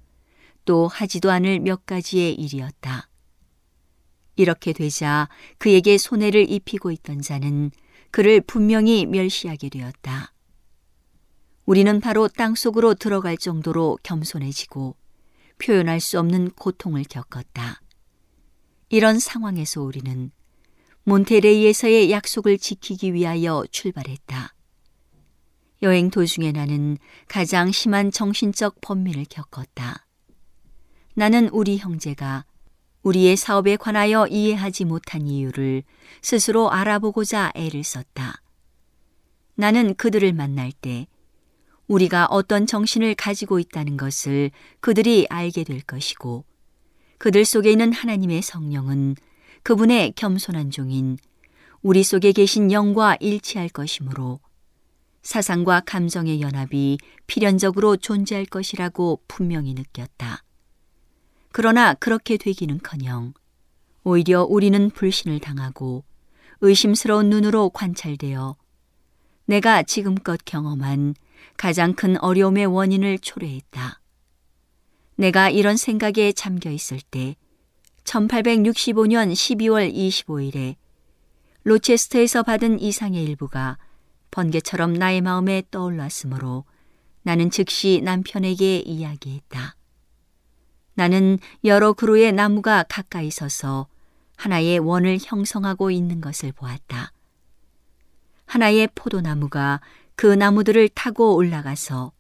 또 0.66 0.88
하지도 0.88 1.32
않을 1.32 1.60
몇 1.60 1.86
가지의 1.86 2.36
일이었다. 2.36 3.10
이렇게 4.36 4.74
되자 4.74 5.30
그에게 5.58 5.98
손해를 5.98 6.50
입히고 6.50 6.92
있던 6.92 7.22
자는 7.22 7.72
그를 8.12 8.42
분명히 8.42 9.06
멸시하게 9.06 9.70
되었다. 9.70 10.34
우리는 11.66 12.00
바로 12.00 12.28
땅 12.28 12.56
속으로 12.56 12.94
들어갈 12.94 13.38
정도로 13.38 13.98
겸손해지고 14.04 14.96
표현할 15.60 16.00
수 16.00 16.20
없는 16.20 16.52
고통을 16.52 17.04
겪었다. 17.10 17.82
이런 18.90 19.20
상황에서 19.20 19.82
우리는 19.82 20.32
몬테레이에서의 21.06 22.12
약속을 22.12 22.58
지키기 22.58 23.14
위하여 23.14 23.64
출발했다. 23.72 24.54
여행 25.84 26.10
도중에 26.10 26.54
나는 26.54 26.98
가장 27.28 27.72
심한 27.72 28.10
정신적 28.10 28.80
번민을 28.80 29.26
겪었다. 29.30 30.06
나는 31.14 31.50
우리 31.50 31.78
형제가 31.78 32.46
우리의 33.04 33.36
사업에 33.36 33.76
관하여 33.76 34.26
이해하지 34.28 34.86
못한 34.86 35.28
이유를 35.28 35.84
스스로 36.22 36.72
알아보고자 36.72 37.52
애를 37.54 37.84
썼다. 37.84 38.42
나는 39.56 39.94
그들을 39.96 40.32
만날 40.32 40.72
때 40.72 41.06
우리가 41.88 42.28
어떤 42.28 42.66
정신을 42.66 43.16
가지고 43.16 43.60
있다는 43.60 43.98
것을 43.98 44.52
그들이 44.80 45.28
알게 45.30 45.66
될 45.66 45.82
것이고 45.82 46.46
그들 47.18 47.44
속에 47.44 47.72
있는 47.72 47.92
하나님의 47.92 48.42
성령은 48.42 49.16
그분의 49.64 50.14
겸손한 50.16 50.72
종인 50.72 51.18
우리 51.82 52.04
속에 52.04 52.32
계신 52.32 52.72
영과 52.72 53.18
일치할 53.20 53.68
것이므로 53.68 54.40
사상과 55.24 55.82
감정의 55.86 56.42
연합이 56.42 56.98
필연적으로 57.28 57.98
존재할 57.98 58.46
것이라고 58.46 59.22
분명히 59.28 59.74
느꼈다. 59.74 60.44
그러나 61.52 61.94
그렇게 61.94 62.38
되기는 62.38 62.80
커녕 62.84 63.34
오히려 64.04 64.44
우리는 64.44 64.90
불신을 64.90 65.40
당하고 65.40 66.04
의심스러운 66.62 67.30
눈으로 67.30 67.70
관찰되어 67.70 68.58
내가 69.46 69.84
지금껏 69.84 70.40
경험한 70.44 71.16
가장 71.58 71.94
큰 71.94 72.18
어려움의 72.18 72.66
원인을 72.66 73.20
초래했다. 73.20 74.02
내가 75.16 75.50
이런 75.50 75.78
생각에 75.78 76.32
잠겨 76.34 76.70
있을 76.72 77.00
때 77.00 77.36
1865년 78.04 79.32
12월 79.32 79.94
25일에 79.94 80.76
로체스터에서 81.64 82.44
받은 82.44 82.80
이상의 82.80 83.24
일부가 83.24 83.78
번개처럼 84.34 84.94
나의 84.94 85.22
마음에 85.22 85.62
떠올랐으므로 85.70 86.66
나는 87.22 87.52
즉시 87.52 88.02
남편에게 88.04 88.80
이야기했다. 88.80 89.76
나는 90.96 91.38
여러 91.64 91.94
그루의 91.94 92.34
나무가 92.34 92.84
가까이 92.84 93.30
서서 93.30 93.88
하나의 94.36 94.80
원을 94.80 95.20
형성하고 95.22 95.92
있는 95.92 96.20
것을 96.20 96.52
보았다. 96.52 97.12
하나의 98.46 98.90
포도나무가 98.96 99.82
그 100.16 100.26
나무들을 100.26 100.90
타고 100.90 101.36
올라가서 101.36 102.12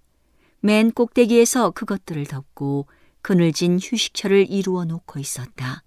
맨 0.61 0.91
꼭대기에서 0.91 1.71
그것들을 1.71 2.25
덮고 2.27 2.85
그늘진 3.23 3.79
휴식처를 3.81 4.51
이루어 4.51 4.85
놓고 4.85 5.19
있었다. 5.19 5.83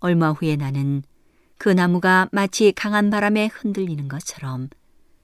얼마 0.00 0.32
후에 0.32 0.56
나는 0.56 1.04
그 1.58 1.68
나무가 1.68 2.28
마치 2.32 2.72
강한 2.72 3.08
바람에 3.08 3.46
흔들리는 3.46 4.08
것처럼 4.08 4.68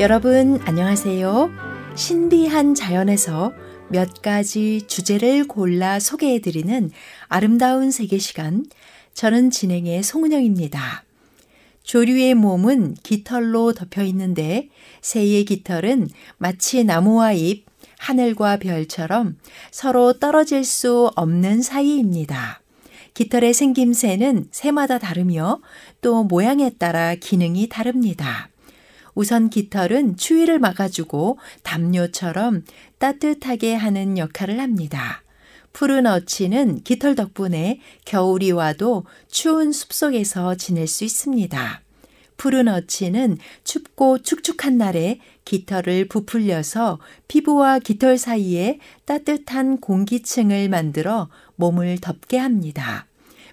여러분 0.00 0.58
안녕하세요. 0.64 1.50
신비한 1.94 2.74
자연에서 2.74 3.52
몇 3.90 4.22
가지 4.22 4.80
주제를 4.86 5.46
골라 5.46 6.00
소개해 6.00 6.40
드리는 6.40 6.90
아름다운 7.28 7.90
세계 7.90 8.16
시간. 8.16 8.64
저는 9.12 9.50
진행의 9.50 10.02
송은영입니다. 10.02 11.04
조류의 11.82 12.32
몸은 12.32 12.94
깃털로 13.02 13.74
덮여 13.74 14.02
있는데 14.04 14.70
새의 15.02 15.44
깃털은 15.44 16.08
마치 16.38 16.82
나무와 16.82 17.34
잎, 17.34 17.66
하늘과 17.98 18.56
별처럼 18.56 19.36
서로 19.70 20.14
떨어질 20.14 20.64
수 20.64 21.10
없는 21.14 21.60
사이입니다. 21.60 22.62
깃털의 23.12 23.52
생김새는 23.52 24.48
새마다 24.50 24.98
다르며 24.98 25.60
또 26.00 26.24
모양에 26.24 26.70
따라 26.70 27.14
기능이 27.16 27.68
다릅니다. 27.68 28.48
우선 29.14 29.50
깃털은 29.50 30.16
추위를 30.16 30.58
막아주고 30.58 31.38
담요처럼 31.62 32.64
따뜻하게 32.98 33.74
하는 33.74 34.18
역할을 34.18 34.60
합니다. 34.60 35.22
푸른 35.72 36.06
어치는 36.06 36.82
깃털 36.82 37.14
덕분에 37.14 37.80
겨울이 38.04 38.50
와도 38.50 39.04
추운 39.28 39.72
숲속에서 39.72 40.56
지낼 40.56 40.86
수 40.86 41.04
있습니다. 41.04 41.82
푸른 42.36 42.68
어치는 42.68 43.36
춥고 43.64 44.22
축축한 44.22 44.78
날에 44.78 45.20
깃털을 45.44 46.08
부풀려서 46.08 46.98
피부와 47.28 47.78
깃털 47.78 48.16
사이에 48.16 48.78
따뜻한 49.04 49.78
공기층을 49.78 50.70
만들어 50.70 51.28
몸을 51.56 51.98
덮게 52.00 52.38
합니다. 52.38 53.06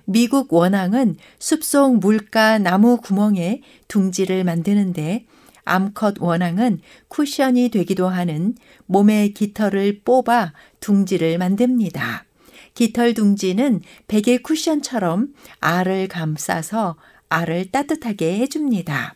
미국 0.05 0.53
원앙은 0.53 1.17
숲속 1.37 1.99
물가 1.99 2.59
나무 2.59 2.95
구멍에 2.95 3.61
둥지를 3.89 4.45
만드는데 4.45 5.25
암컷 5.67 6.15
원앙은 6.19 6.79
쿠션이 7.09 7.69
되기도 7.69 8.07
하는 8.07 8.55
몸의 8.85 9.33
깃털을 9.33 10.01
뽑아 10.03 10.53
둥지를 10.79 11.37
만듭니다. 11.37 12.25
깃털 12.73 13.13
둥지는 13.13 13.81
베개 14.07 14.39
쿠션처럼 14.39 15.33
알을 15.59 16.07
감싸서 16.07 16.95
알을 17.29 17.71
따뜻하게 17.71 18.37
해줍니다. 18.39 19.15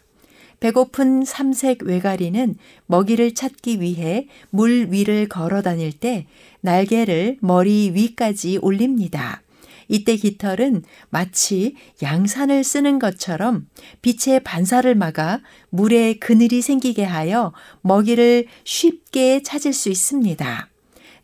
배고픈 0.60 1.26
삼색 1.26 1.84
외가리는 1.84 2.56
먹이를 2.86 3.34
찾기 3.34 3.82
위해 3.82 4.28
물 4.52 4.90
위를 4.92 5.28
걸어 5.28 5.62
다닐 5.62 5.92
때 5.92 6.28
날개를 6.62 7.38
머리 7.42 7.92
위까지 7.96 8.60
올립니다. 8.62 9.42
이때 9.92 10.16
깃털은 10.16 10.84
마치 11.10 11.76
양산을 12.02 12.64
쓰는 12.64 12.98
것처럼 12.98 13.68
빛의 14.02 14.40
반사를 14.46 14.96
막아 14.96 15.42
물에 15.70 16.14
그늘이 16.14 16.62
생기게 16.62 17.04
하여 17.04 17.52
먹이를 17.82 18.46
쉽게 18.64 19.44
찾을 19.44 19.74
수 19.74 19.90
있습니다. 19.90 20.70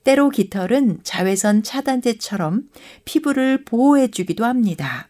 때로 0.04 0.30
깃털은 0.30 1.00
자외선 1.04 1.64
차단제처럼 1.64 2.64
피부를 3.06 3.64
보호해 3.64 4.10
주기도 4.10 4.44
합니다. 4.44 5.08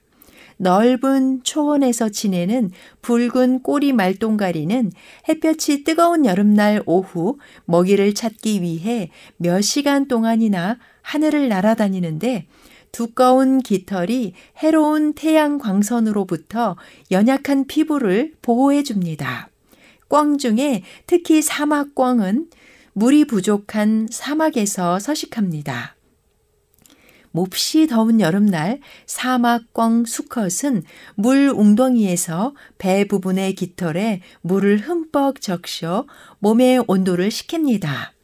넓은 0.58 1.42
초원에서 1.42 2.10
지내는 2.10 2.70
붉은 3.02 3.64
꼬리 3.64 3.92
말똥가리는 3.92 4.92
햇볕이 5.30 5.84
뜨거운 5.84 6.26
여름날 6.26 6.84
오후 6.86 7.40
먹이를 7.66 8.14
찾기 8.14 8.62
위해 8.62 9.10
몇 9.38 9.62
시간 9.62 10.08
동안이나 10.08 10.78
하늘을 11.02 11.50
날아다니는데 11.50 12.48
두꺼운 12.92 13.60
깃털이 13.60 14.34
해로운 14.58 15.14
태양 15.14 15.58
광선으로부터 15.58 16.76
연약한 17.12 17.68
피부를 17.68 18.34
보호해 18.42 18.84
줍니다. 18.84 19.50
꿩 20.08 20.38
중에 20.38 20.84
특히 21.06 21.42
사막 21.42 21.94
꿩은 21.96 22.48
물이 22.94 23.26
부족한 23.26 24.08
사막에서 24.10 25.00
서식합니다. 25.00 25.96
몹시 27.32 27.86
더운 27.86 28.20
여름날 28.20 28.80
사막꿩 29.06 30.06
수컷은 30.06 30.84
물 31.14 31.52
웅덩이에서 31.56 32.56
배 32.80 33.08
부분의 33.08 33.54
깃털에 33.54 34.22
물을 34.42 34.80
흠뻑 34.80 35.42
적셔 35.42 36.08
몸의 36.40 36.86
온도를 36.88 37.30
식힙니다. 37.30 38.17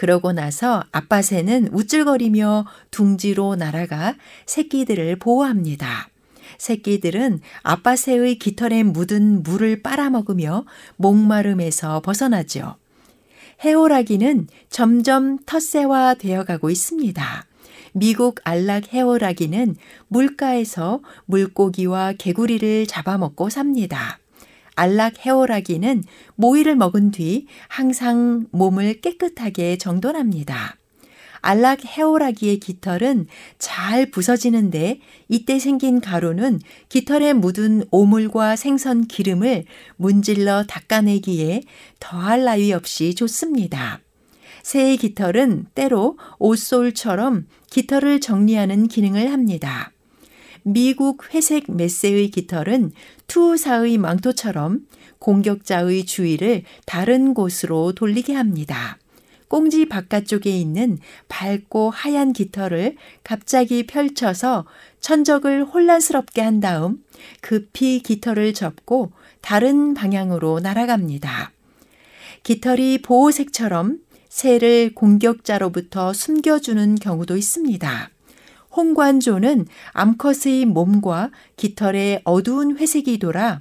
그러고 0.00 0.32
나서 0.32 0.82
아빠 0.92 1.20
새는 1.20 1.68
우쭐거리며 1.74 2.64
둥지로 2.90 3.56
날아가 3.56 4.14
새끼들을 4.46 5.16
보호합니다. 5.16 6.08
새끼들은 6.56 7.40
아빠 7.62 7.96
새의 7.96 8.38
깃털에 8.38 8.82
묻은 8.82 9.42
물을 9.42 9.82
빨아먹으며 9.82 10.64
목마름에서 10.96 12.00
벗어나죠. 12.00 12.76
해오라기는 13.62 14.48
점점 14.70 15.38
텃새화 15.44 16.14
되어가고 16.14 16.70
있습니다. 16.70 17.44
미국 17.92 18.40
안락 18.44 18.94
해오라기는 18.94 19.76
물가에서 20.08 21.00
물고기와 21.26 22.14
개구리를 22.14 22.86
잡아먹고 22.86 23.50
삽니다. 23.50 24.18
안락 24.74 25.26
해오라기는 25.26 26.04
모이를 26.36 26.76
먹은 26.76 27.10
뒤 27.10 27.46
항상 27.68 28.46
몸을 28.50 29.00
깨끗하게 29.00 29.78
정돈합니다. 29.78 30.76
안락 31.42 31.84
해오라기의 31.84 32.60
깃털은 32.60 33.26
잘 33.58 34.10
부서지는데 34.10 35.00
이때 35.28 35.58
생긴 35.58 36.00
가루는 36.00 36.60
깃털에 36.88 37.32
묻은 37.32 37.84
오물과 37.90 38.56
생선 38.56 39.06
기름을 39.06 39.64
문질러 39.96 40.64
닦아내기에 40.68 41.62
더할 41.98 42.44
나위 42.44 42.72
없이 42.72 43.14
좋습니다. 43.14 44.00
새의 44.62 44.98
깃털은 44.98 45.66
때로 45.74 46.18
옷솔처럼 46.38 47.46
깃털을 47.70 48.20
정리하는 48.20 48.88
기능을 48.88 49.32
합니다. 49.32 49.92
미국 50.62 51.34
회색 51.34 51.70
메세의 51.70 52.30
깃털은 52.30 52.92
투사의 53.26 53.98
망토처럼 53.98 54.86
공격자의 55.18 56.06
주의를 56.06 56.64
다른 56.86 57.34
곳으로 57.34 57.92
돌리게 57.92 58.34
합니다. 58.34 58.98
꽁지 59.48 59.86
바깥쪽에 59.86 60.48
있는 60.48 60.98
밝고 61.28 61.90
하얀 61.90 62.32
깃털을 62.32 62.94
갑자기 63.24 63.84
펼쳐서 63.84 64.64
천적을 65.00 65.64
혼란스럽게 65.64 66.40
한 66.40 66.60
다음 66.60 67.02
급히 67.40 68.00
깃털을 68.00 68.54
접고 68.54 69.10
다른 69.40 69.94
방향으로 69.94 70.60
날아갑니다. 70.60 71.50
깃털이 72.44 73.02
보호색처럼 73.02 73.98
새를 74.28 74.94
공격자로부터 74.94 76.12
숨겨주는 76.12 76.94
경우도 76.94 77.36
있습니다. 77.36 78.10
홍관조는 78.76 79.66
암컷의 79.92 80.66
몸과 80.66 81.30
깃털에 81.56 82.22
어두운 82.24 82.76
회색이 82.76 83.18
돌아 83.18 83.60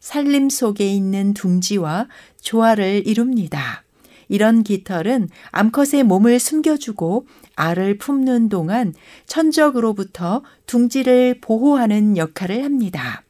살림 0.00 0.48
속에 0.48 0.86
있는 0.86 1.34
둥지와 1.34 2.08
조화를 2.40 3.06
이룹니다. 3.06 3.84
이런 4.28 4.62
깃털은 4.62 5.28
암컷의 5.50 6.04
몸을 6.04 6.38
숨겨주고 6.38 7.26
알을 7.56 7.98
품는 7.98 8.48
동안 8.48 8.94
천적으로부터 9.26 10.42
둥지를 10.66 11.40
보호하는 11.40 12.16
역할을 12.16 12.64
합니다. 12.64 13.24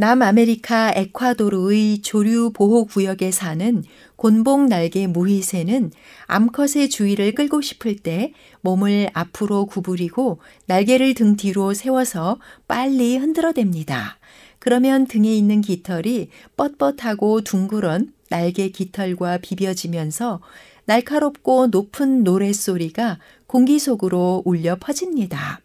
남아메리카 0.00 0.92
에콰도르의 0.94 2.02
조류 2.02 2.52
보호 2.52 2.84
구역에 2.84 3.32
사는 3.32 3.82
곤봉 4.14 4.68
날개 4.68 5.08
무희새는 5.08 5.90
암컷의 6.28 6.88
주의를 6.88 7.34
끌고 7.34 7.60
싶을 7.60 7.96
때 7.96 8.32
몸을 8.60 9.10
앞으로 9.12 9.66
구부리고 9.66 10.38
날개를 10.66 11.14
등 11.14 11.34
뒤로 11.34 11.74
세워서 11.74 12.38
빨리 12.68 13.18
흔들어댑니다. 13.18 14.18
그러면 14.60 15.08
등에 15.08 15.34
있는 15.34 15.62
깃털이 15.62 16.28
뻣뻣하고 16.56 17.42
둥그런 17.42 18.12
날개 18.30 18.68
깃털과 18.68 19.38
비벼지면서 19.38 20.40
날카롭고 20.84 21.66
높은 21.72 22.22
노랫소리가 22.22 23.18
공기 23.48 23.80
속으로 23.80 24.44
울려 24.44 24.76
퍼집니다. 24.76 25.60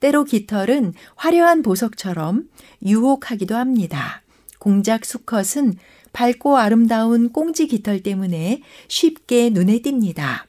때로 0.00 0.24
깃털은 0.24 0.94
화려한 1.16 1.62
보석처럼 1.62 2.48
유혹하기도 2.84 3.54
합니다. 3.54 4.22
공작 4.58 5.04
수컷은 5.04 5.74
밝고 6.12 6.56
아름다운 6.56 7.32
꽁지 7.32 7.66
깃털 7.66 8.02
때문에 8.02 8.62
쉽게 8.88 9.50
눈에 9.50 9.80
띕니다. 9.80 10.44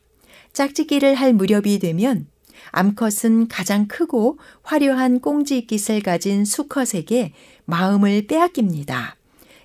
짝짓기를 0.53 1.15
할 1.15 1.33
무렵이 1.33 1.79
되면 1.79 2.27
암컷은 2.71 3.47
가장 3.47 3.87
크고 3.87 4.39
화려한 4.63 5.19
꽁지 5.19 5.67
깃을 5.67 6.01
가진 6.01 6.45
수컷에게 6.45 7.33
마음을 7.65 8.27
빼앗깁니다. 8.27 9.17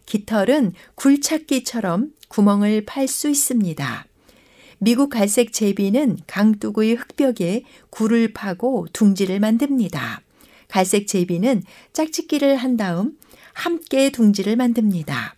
깃털은 0.07 0.75
굴착기처럼 0.95 2.13
구멍을 2.29 2.85
팔 2.85 3.09
수 3.09 3.29
있습니다. 3.29 4.07
미국 4.85 5.11
갈색 5.11 5.53
제비는 5.53 6.19
강둑의 6.27 6.97
흙벽에 6.97 7.63
굴을 7.91 8.33
파고 8.33 8.89
둥지를 8.93 9.39
만듭니다. 9.39 10.23
갈색 10.67 11.07
제비는 11.07 11.63
짝짓기를 11.93 12.57
한 12.57 12.77
다음 12.77 13.17
함께 13.53 14.11
둥지를 14.11 14.57
만듭니다. 14.57 15.37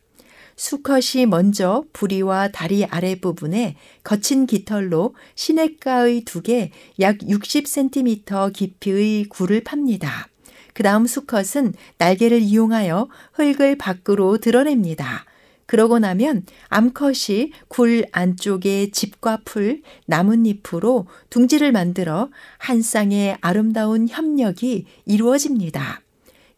수컷이 0.56 1.26
먼저 1.26 1.84
부리와 1.92 2.52
다리 2.52 2.86
아랫부분에 2.86 3.76
거친 4.02 4.46
깃털로 4.46 5.14
시냇가의 5.34 6.22
두 6.24 6.40
개 6.40 6.70
약 7.00 7.18
60cm 7.18 8.50
깊이의 8.50 9.24
굴을 9.24 9.62
팝니다. 9.62 10.28
그 10.72 10.82
다음 10.82 11.06
수컷은 11.06 11.74
날개를 11.98 12.40
이용하여 12.40 13.10
흙을 13.34 13.76
밖으로 13.76 14.38
드러냅니다. 14.38 15.26
그러고 15.66 15.98
나면 15.98 16.44
암컷이 16.68 17.52
굴 17.68 18.04
안쪽에 18.12 18.90
짚과 18.90 19.40
풀, 19.44 19.82
나뭇잎으로 20.06 21.06
둥지를 21.30 21.72
만들어 21.72 22.28
한 22.58 22.82
쌍의 22.82 23.38
아름다운 23.40 24.08
협력이 24.08 24.86
이루어집니다. 25.06 26.02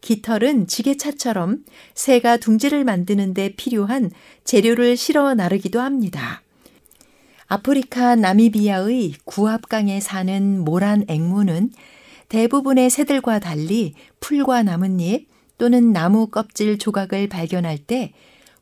깃털은 0.01 0.67
지게차처럼 0.67 1.63
새가 1.93 2.37
둥지를 2.37 2.83
만드는데 2.83 3.55
필요한 3.55 4.11
재료를 4.43 4.95
실어 4.95 5.33
나르기도 5.33 5.79
합니다. 5.79 6.41
아프리카 7.47 8.15
나미비아의 8.15 9.13
구압강에 9.23 9.99
사는 10.01 10.59
모란 10.63 11.05
앵무는 11.07 11.71
대부분의 12.29 12.89
새들과 12.89 13.39
달리 13.39 13.93
풀과 14.19 14.63
나뭇잎, 14.63 15.27
또는 15.57 15.91
나무 15.91 16.27
껍질 16.27 16.77
조각을 16.77 17.27
발견할 17.27 17.77
때 17.79 18.13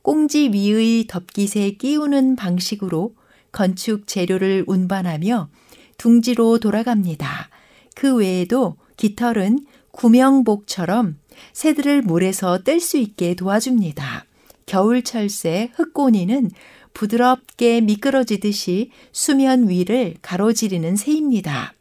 꽁지 0.05 0.51
위의 0.53 1.07
덮깃에 1.07 1.71
끼우는 1.79 2.35
방식으로 2.35 3.15
건축 3.51 4.05
재료를 4.05 4.63
운반하며 4.67 5.49
둥지로 5.97 6.59
돌아갑니다. 6.59 7.49
그 7.95 8.13
외에도 8.13 8.75
깃털은 8.97 9.65
구명복처럼 9.89 11.17
새들을 11.53 12.03
물에서 12.03 12.59
뗄 12.61 12.79
수 12.79 12.97
있게 12.97 13.33
도와줍니다. 13.33 14.25
겨울철새 14.67 15.71
흑꼬니는 15.73 16.51
부드럽게 16.93 17.81
미끄러지듯이 17.81 18.91
수면 19.11 19.69
위를 19.69 20.13
가로지르는 20.21 20.97
새입니다. 20.97 21.73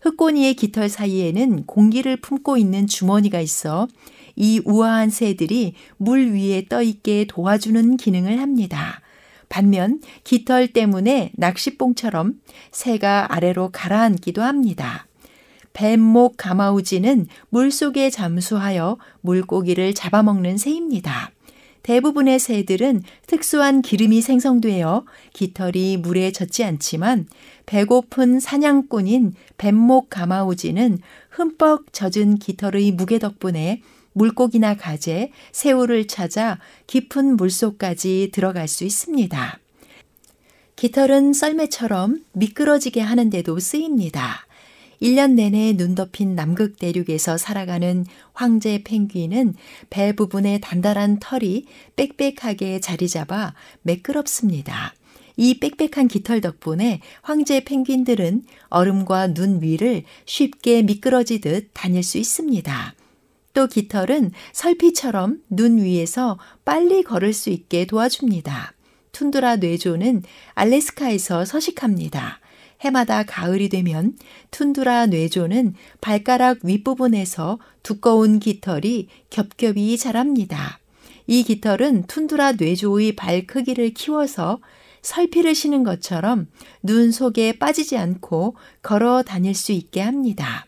흑꼬니의 0.00 0.54
깃털 0.54 0.88
사이에는 0.88 1.66
공기를 1.66 2.16
품고 2.16 2.56
있는 2.56 2.88
주머니가 2.88 3.40
있어 3.40 3.86
이 4.40 4.62
우아한 4.64 5.10
새들이 5.10 5.74
물 5.96 6.32
위에 6.32 6.66
떠 6.68 6.80
있게 6.80 7.26
도와주는 7.28 7.96
기능을 7.96 8.40
합니다. 8.40 9.00
반면 9.48 10.00
깃털 10.22 10.68
때문에 10.68 11.32
낚시뽕처럼 11.34 12.34
새가 12.70 13.34
아래로 13.34 13.70
가라앉기도 13.72 14.42
합니다. 14.42 15.08
뱀목 15.72 16.36
가마우지는 16.36 17.26
물속에 17.48 18.10
잠수하여 18.10 18.98
물고기를 19.22 19.94
잡아먹는 19.94 20.56
새입니다. 20.56 21.32
대부분의 21.82 22.38
새들은 22.38 23.02
특수한 23.26 23.82
기름이 23.82 24.20
생성되어 24.20 25.04
깃털이 25.32 25.96
물에 25.96 26.30
젖지 26.30 26.62
않지만 26.62 27.26
배고픈 27.66 28.38
사냥꾼인 28.38 29.34
뱀목 29.56 30.10
가마우지는 30.10 30.98
흠뻑 31.30 31.92
젖은 31.92 32.36
깃털의 32.36 32.92
무게 32.92 33.18
덕분에 33.18 33.82
물고기나 34.18 34.76
가재, 34.76 35.30
새우를 35.52 36.08
찾아 36.08 36.58
깊은 36.88 37.36
물속까지 37.36 38.30
들어갈 38.32 38.66
수 38.68 38.84
있습니다. 38.84 39.60
깃털은 40.76 41.32
썰매처럼 41.32 42.24
미끄러지게 42.32 43.00
하는데도 43.00 43.58
쓰입니다. 43.58 44.46
1년 45.00 45.34
내내 45.34 45.76
눈 45.76 45.94
덮인 45.94 46.34
남극 46.34 46.76
대륙에서 46.78 47.38
살아가는 47.38 48.04
황제 48.32 48.82
펭귄은 48.82 49.54
배 49.90 50.12
부분에 50.12 50.58
단단한 50.58 51.18
털이 51.20 51.66
빽빽하게 51.94 52.80
자리 52.80 53.08
잡아 53.08 53.54
매끄럽습니다. 53.82 54.94
이 55.36 55.60
빽빽한 55.60 56.08
깃털 56.08 56.40
덕분에 56.40 57.00
황제 57.22 57.60
펭귄들은 57.60 58.42
얼음과 58.70 59.34
눈 59.34 59.62
위를 59.62 60.02
쉽게 60.26 60.82
미끄러지듯 60.82 61.70
다닐 61.74 62.02
수 62.02 62.18
있습니다. 62.18 62.97
또 63.58 63.66
깃털은 63.66 64.30
설피처럼 64.52 65.40
눈 65.50 65.78
위에서 65.78 66.38
빨리 66.64 67.02
걸을 67.02 67.32
수 67.32 67.50
있게 67.50 67.86
도와줍니다. 67.86 68.72
툰드라 69.10 69.56
뇌조는 69.56 70.22
알래스카에서 70.54 71.44
서식합니다. 71.44 72.38
해마다 72.82 73.24
가을이 73.24 73.68
되면 73.68 74.16
툰드라 74.52 75.06
뇌조는 75.06 75.74
발가락 76.00 76.58
윗부분에서 76.62 77.58
두꺼운 77.82 78.38
깃털이 78.38 79.08
겹겹이 79.30 79.98
자랍니다. 79.98 80.78
이 81.26 81.42
깃털은 81.42 82.04
툰드라 82.04 82.52
뇌조의 82.52 83.16
발 83.16 83.44
크기를 83.44 83.92
키워서 83.92 84.60
설피를 85.02 85.56
신은 85.56 85.82
것처럼 85.82 86.46
눈 86.84 87.10
속에 87.10 87.58
빠지지 87.58 87.96
않고 87.96 88.54
걸어 88.82 89.24
다닐 89.24 89.52
수 89.56 89.72
있게 89.72 90.00
합니다. 90.00 90.67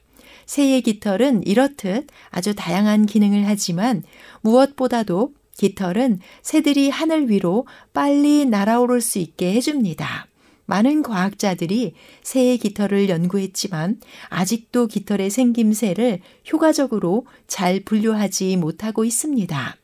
새의 0.50 0.82
깃털은 0.82 1.46
이렇듯 1.46 2.08
아주 2.30 2.56
다양한 2.56 3.06
기능을 3.06 3.46
하지만 3.46 4.02
무엇보다도 4.40 5.32
깃털은 5.56 6.18
새들이 6.42 6.90
하늘 6.90 7.30
위로 7.30 7.68
빨리 7.92 8.46
날아오를 8.46 9.00
수 9.00 9.20
있게 9.20 9.52
해줍니다. 9.52 10.26
많은 10.66 11.04
과학자들이 11.04 11.94
새의 12.24 12.58
깃털을 12.58 13.08
연구했지만 13.08 14.00
아직도 14.28 14.88
깃털의 14.88 15.30
생김새를 15.30 16.18
효과적으로 16.52 17.26
잘 17.46 17.78
분류하지 17.84 18.56
못하고 18.56 19.04
있습니다. 19.04 19.76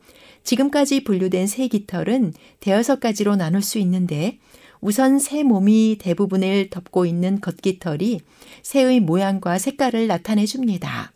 지금까지 0.42 1.04
분류된 1.04 1.46
새 1.46 1.68
깃털은 1.68 2.32
대여섯 2.58 2.98
가지로 2.98 3.36
나눌 3.36 3.62
수 3.62 3.78
있는데 3.78 4.40
우선 4.80 5.18
새 5.18 5.42
몸이 5.42 5.98
대부분을 6.00 6.70
덮고 6.70 7.06
있는 7.06 7.40
겉깃털이 7.40 8.20
새의 8.62 9.00
모양과 9.00 9.58
색깔을 9.58 10.06
나타내 10.06 10.46
줍니다. 10.46 11.12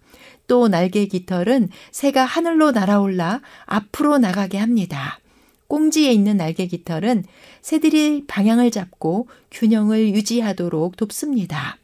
또 0.47 0.69
날개 0.69 1.07
깃털은 1.07 1.69
새가 1.93 2.25
하늘로 2.25 2.73
날아올라 2.73 3.41
앞으로 3.67 4.19
나가게 4.19 4.59
합니다. 4.59 5.21
꽁지에 5.69 6.13
있는 6.13 6.37
날개 6.37 6.67
깃털은 6.67 7.25
새들이 7.63 8.25
방향을 8.27 8.73
잡고 8.73 9.29
균형을 9.53 10.15
유지하도록 10.15 10.97
돕습니다. 10.97 11.79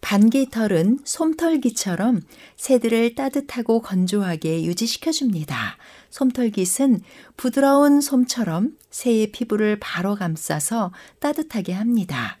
반깃털은 0.00 1.00
솜털깃처럼 1.04 2.22
새들을 2.56 3.14
따뜻하고 3.14 3.80
건조하게 3.82 4.64
유지시켜줍니다. 4.64 5.76
솜털깃은 6.12 7.00
부드러운 7.36 8.00
솜처럼 8.00 8.76
새의 8.90 9.32
피부를 9.32 9.78
바로 9.80 10.14
감싸서 10.14 10.92
따뜻하게 11.18 11.72
합니다. 11.72 12.38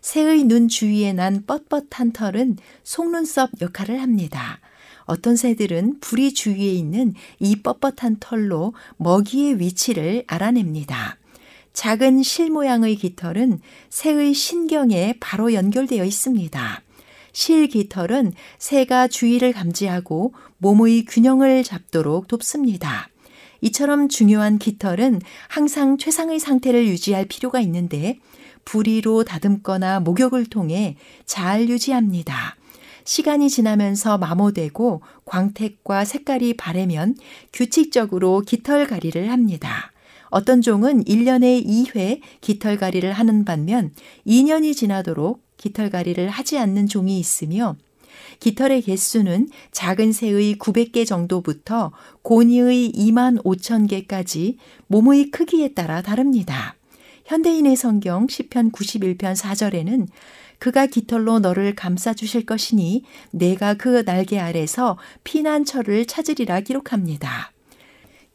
새의 0.00 0.44
눈 0.44 0.68
주위에 0.68 1.12
난 1.12 1.44
뻣뻣한 1.46 2.14
털은 2.14 2.56
속눈썹 2.82 3.60
역할을 3.60 4.00
합니다. 4.00 4.58
어떤 5.04 5.36
새들은 5.36 6.00
부리 6.00 6.32
주위에 6.32 6.72
있는 6.72 7.14
이 7.38 7.62
뻣뻣한 7.62 8.16
털로 8.20 8.72
먹이의 8.96 9.60
위치를 9.60 10.24
알아냅니다. 10.26 11.18
작은 11.74 12.22
실 12.22 12.50
모양의 12.50 12.96
깃털은 12.96 13.60
새의 13.90 14.32
신경에 14.32 15.14
바로 15.20 15.52
연결되어 15.52 16.04
있습니다. 16.04 16.82
실 17.32 17.68
깃털은 17.68 18.32
새가 18.58 19.08
주위를 19.08 19.52
감지하고 19.52 20.32
몸의 20.58 21.04
균형을 21.04 21.64
잡도록 21.64 22.26
돕습니다. 22.26 23.09
이처럼 23.60 24.08
중요한 24.08 24.58
깃털은 24.58 25.20
항상 25.48 25.98
최상의 25.98 26.40
상태를 26.40 26.86
유지할 26.86 27.26
필요가 27.26 27.60
있는데 27.60 28.18
부리로 28.64 29.24
다듬거나 29.24 30.00
목욕을 30.00 30.46
통해 30.46 30.96
잘 31.24 31.68
유지합니다. 31.68 32.56
시간이 33.04 33.50
지나면서 33.50 34.18
마모되고 34.18 35.02
광택과 35.24 36.04
색깔이 36.04 36.56
바래면 36.56 37.16
규칙적으로 37.52 38.42
깃털 38.42 38.86
가리를 38.86 39.30
합니다. 39.30 39.92
어떤 40.28 40.62
종은 40.62 41.04
1년에 41.04 41.66
2회 41.66 42.20
깃털 42.40 42.76
가리를 42.76 43.10
하는 43.12 43.44
반면 43.44 43.92
2년이 44.26 44.76
지나도록 44.76 45.42
깃털 45.56 45.90
가리를 45.90 46.28
하지 46.28 46.58
않는 46.58 46.86
종이 46.86 47.18
있으며 47.18 47.76
깃털의 48.40 48.82
개수는 48.82 49.48
작은 49.70 50.12
새의 50.12 50.56
900개 50.56 51.06
정도부터 51.06 51.92
고니의 52.22 52.92
2만 52.92 53.42
5천 53.44 53.88
개까지 53.88 54.56
몸의 54.88 55.30
크기에 55.30 55.74
따라 55.74 56.02
다릅니다. 56.02 56.74
현대인의 57.26 57.76
성경 57.76 58.26
10편 58.26 58.72
91편 58.72 59.36
4절에는 59.36 60.08
그가 60.58 60.86
깃털로 60.86 61.38
너를 61.38 61.74
감싸 61.74 62.12
주실 62.12 62.44
것이니 62.44 63.04
내가 63.30 63.74
그 63.74 64.04
날개 64.04 64.38
아래서 64.38 64.98
피난처를 65.24 66.06
찾으리라 66.06 66.60
기록합니다. 66.60 67.52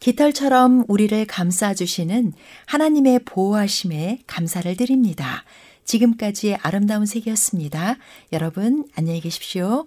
깃털처럼 0.00 0.84
우리를 0.88 1.24
감싸 1.26 1.74
주시는 1.74 2.32
하나님의 2.66 3.20
보호하심에 3.24 4.20
감사를 4.26 4.76
드립니다. 4.76 5.44
지금까지의 5.84 6.58
아름다운 6.62 7.06
색이었습니다. 7.06 7.96
여러분 8.32 8.84
안녕히 8.94 9.20
계십시오. 9.20 9.86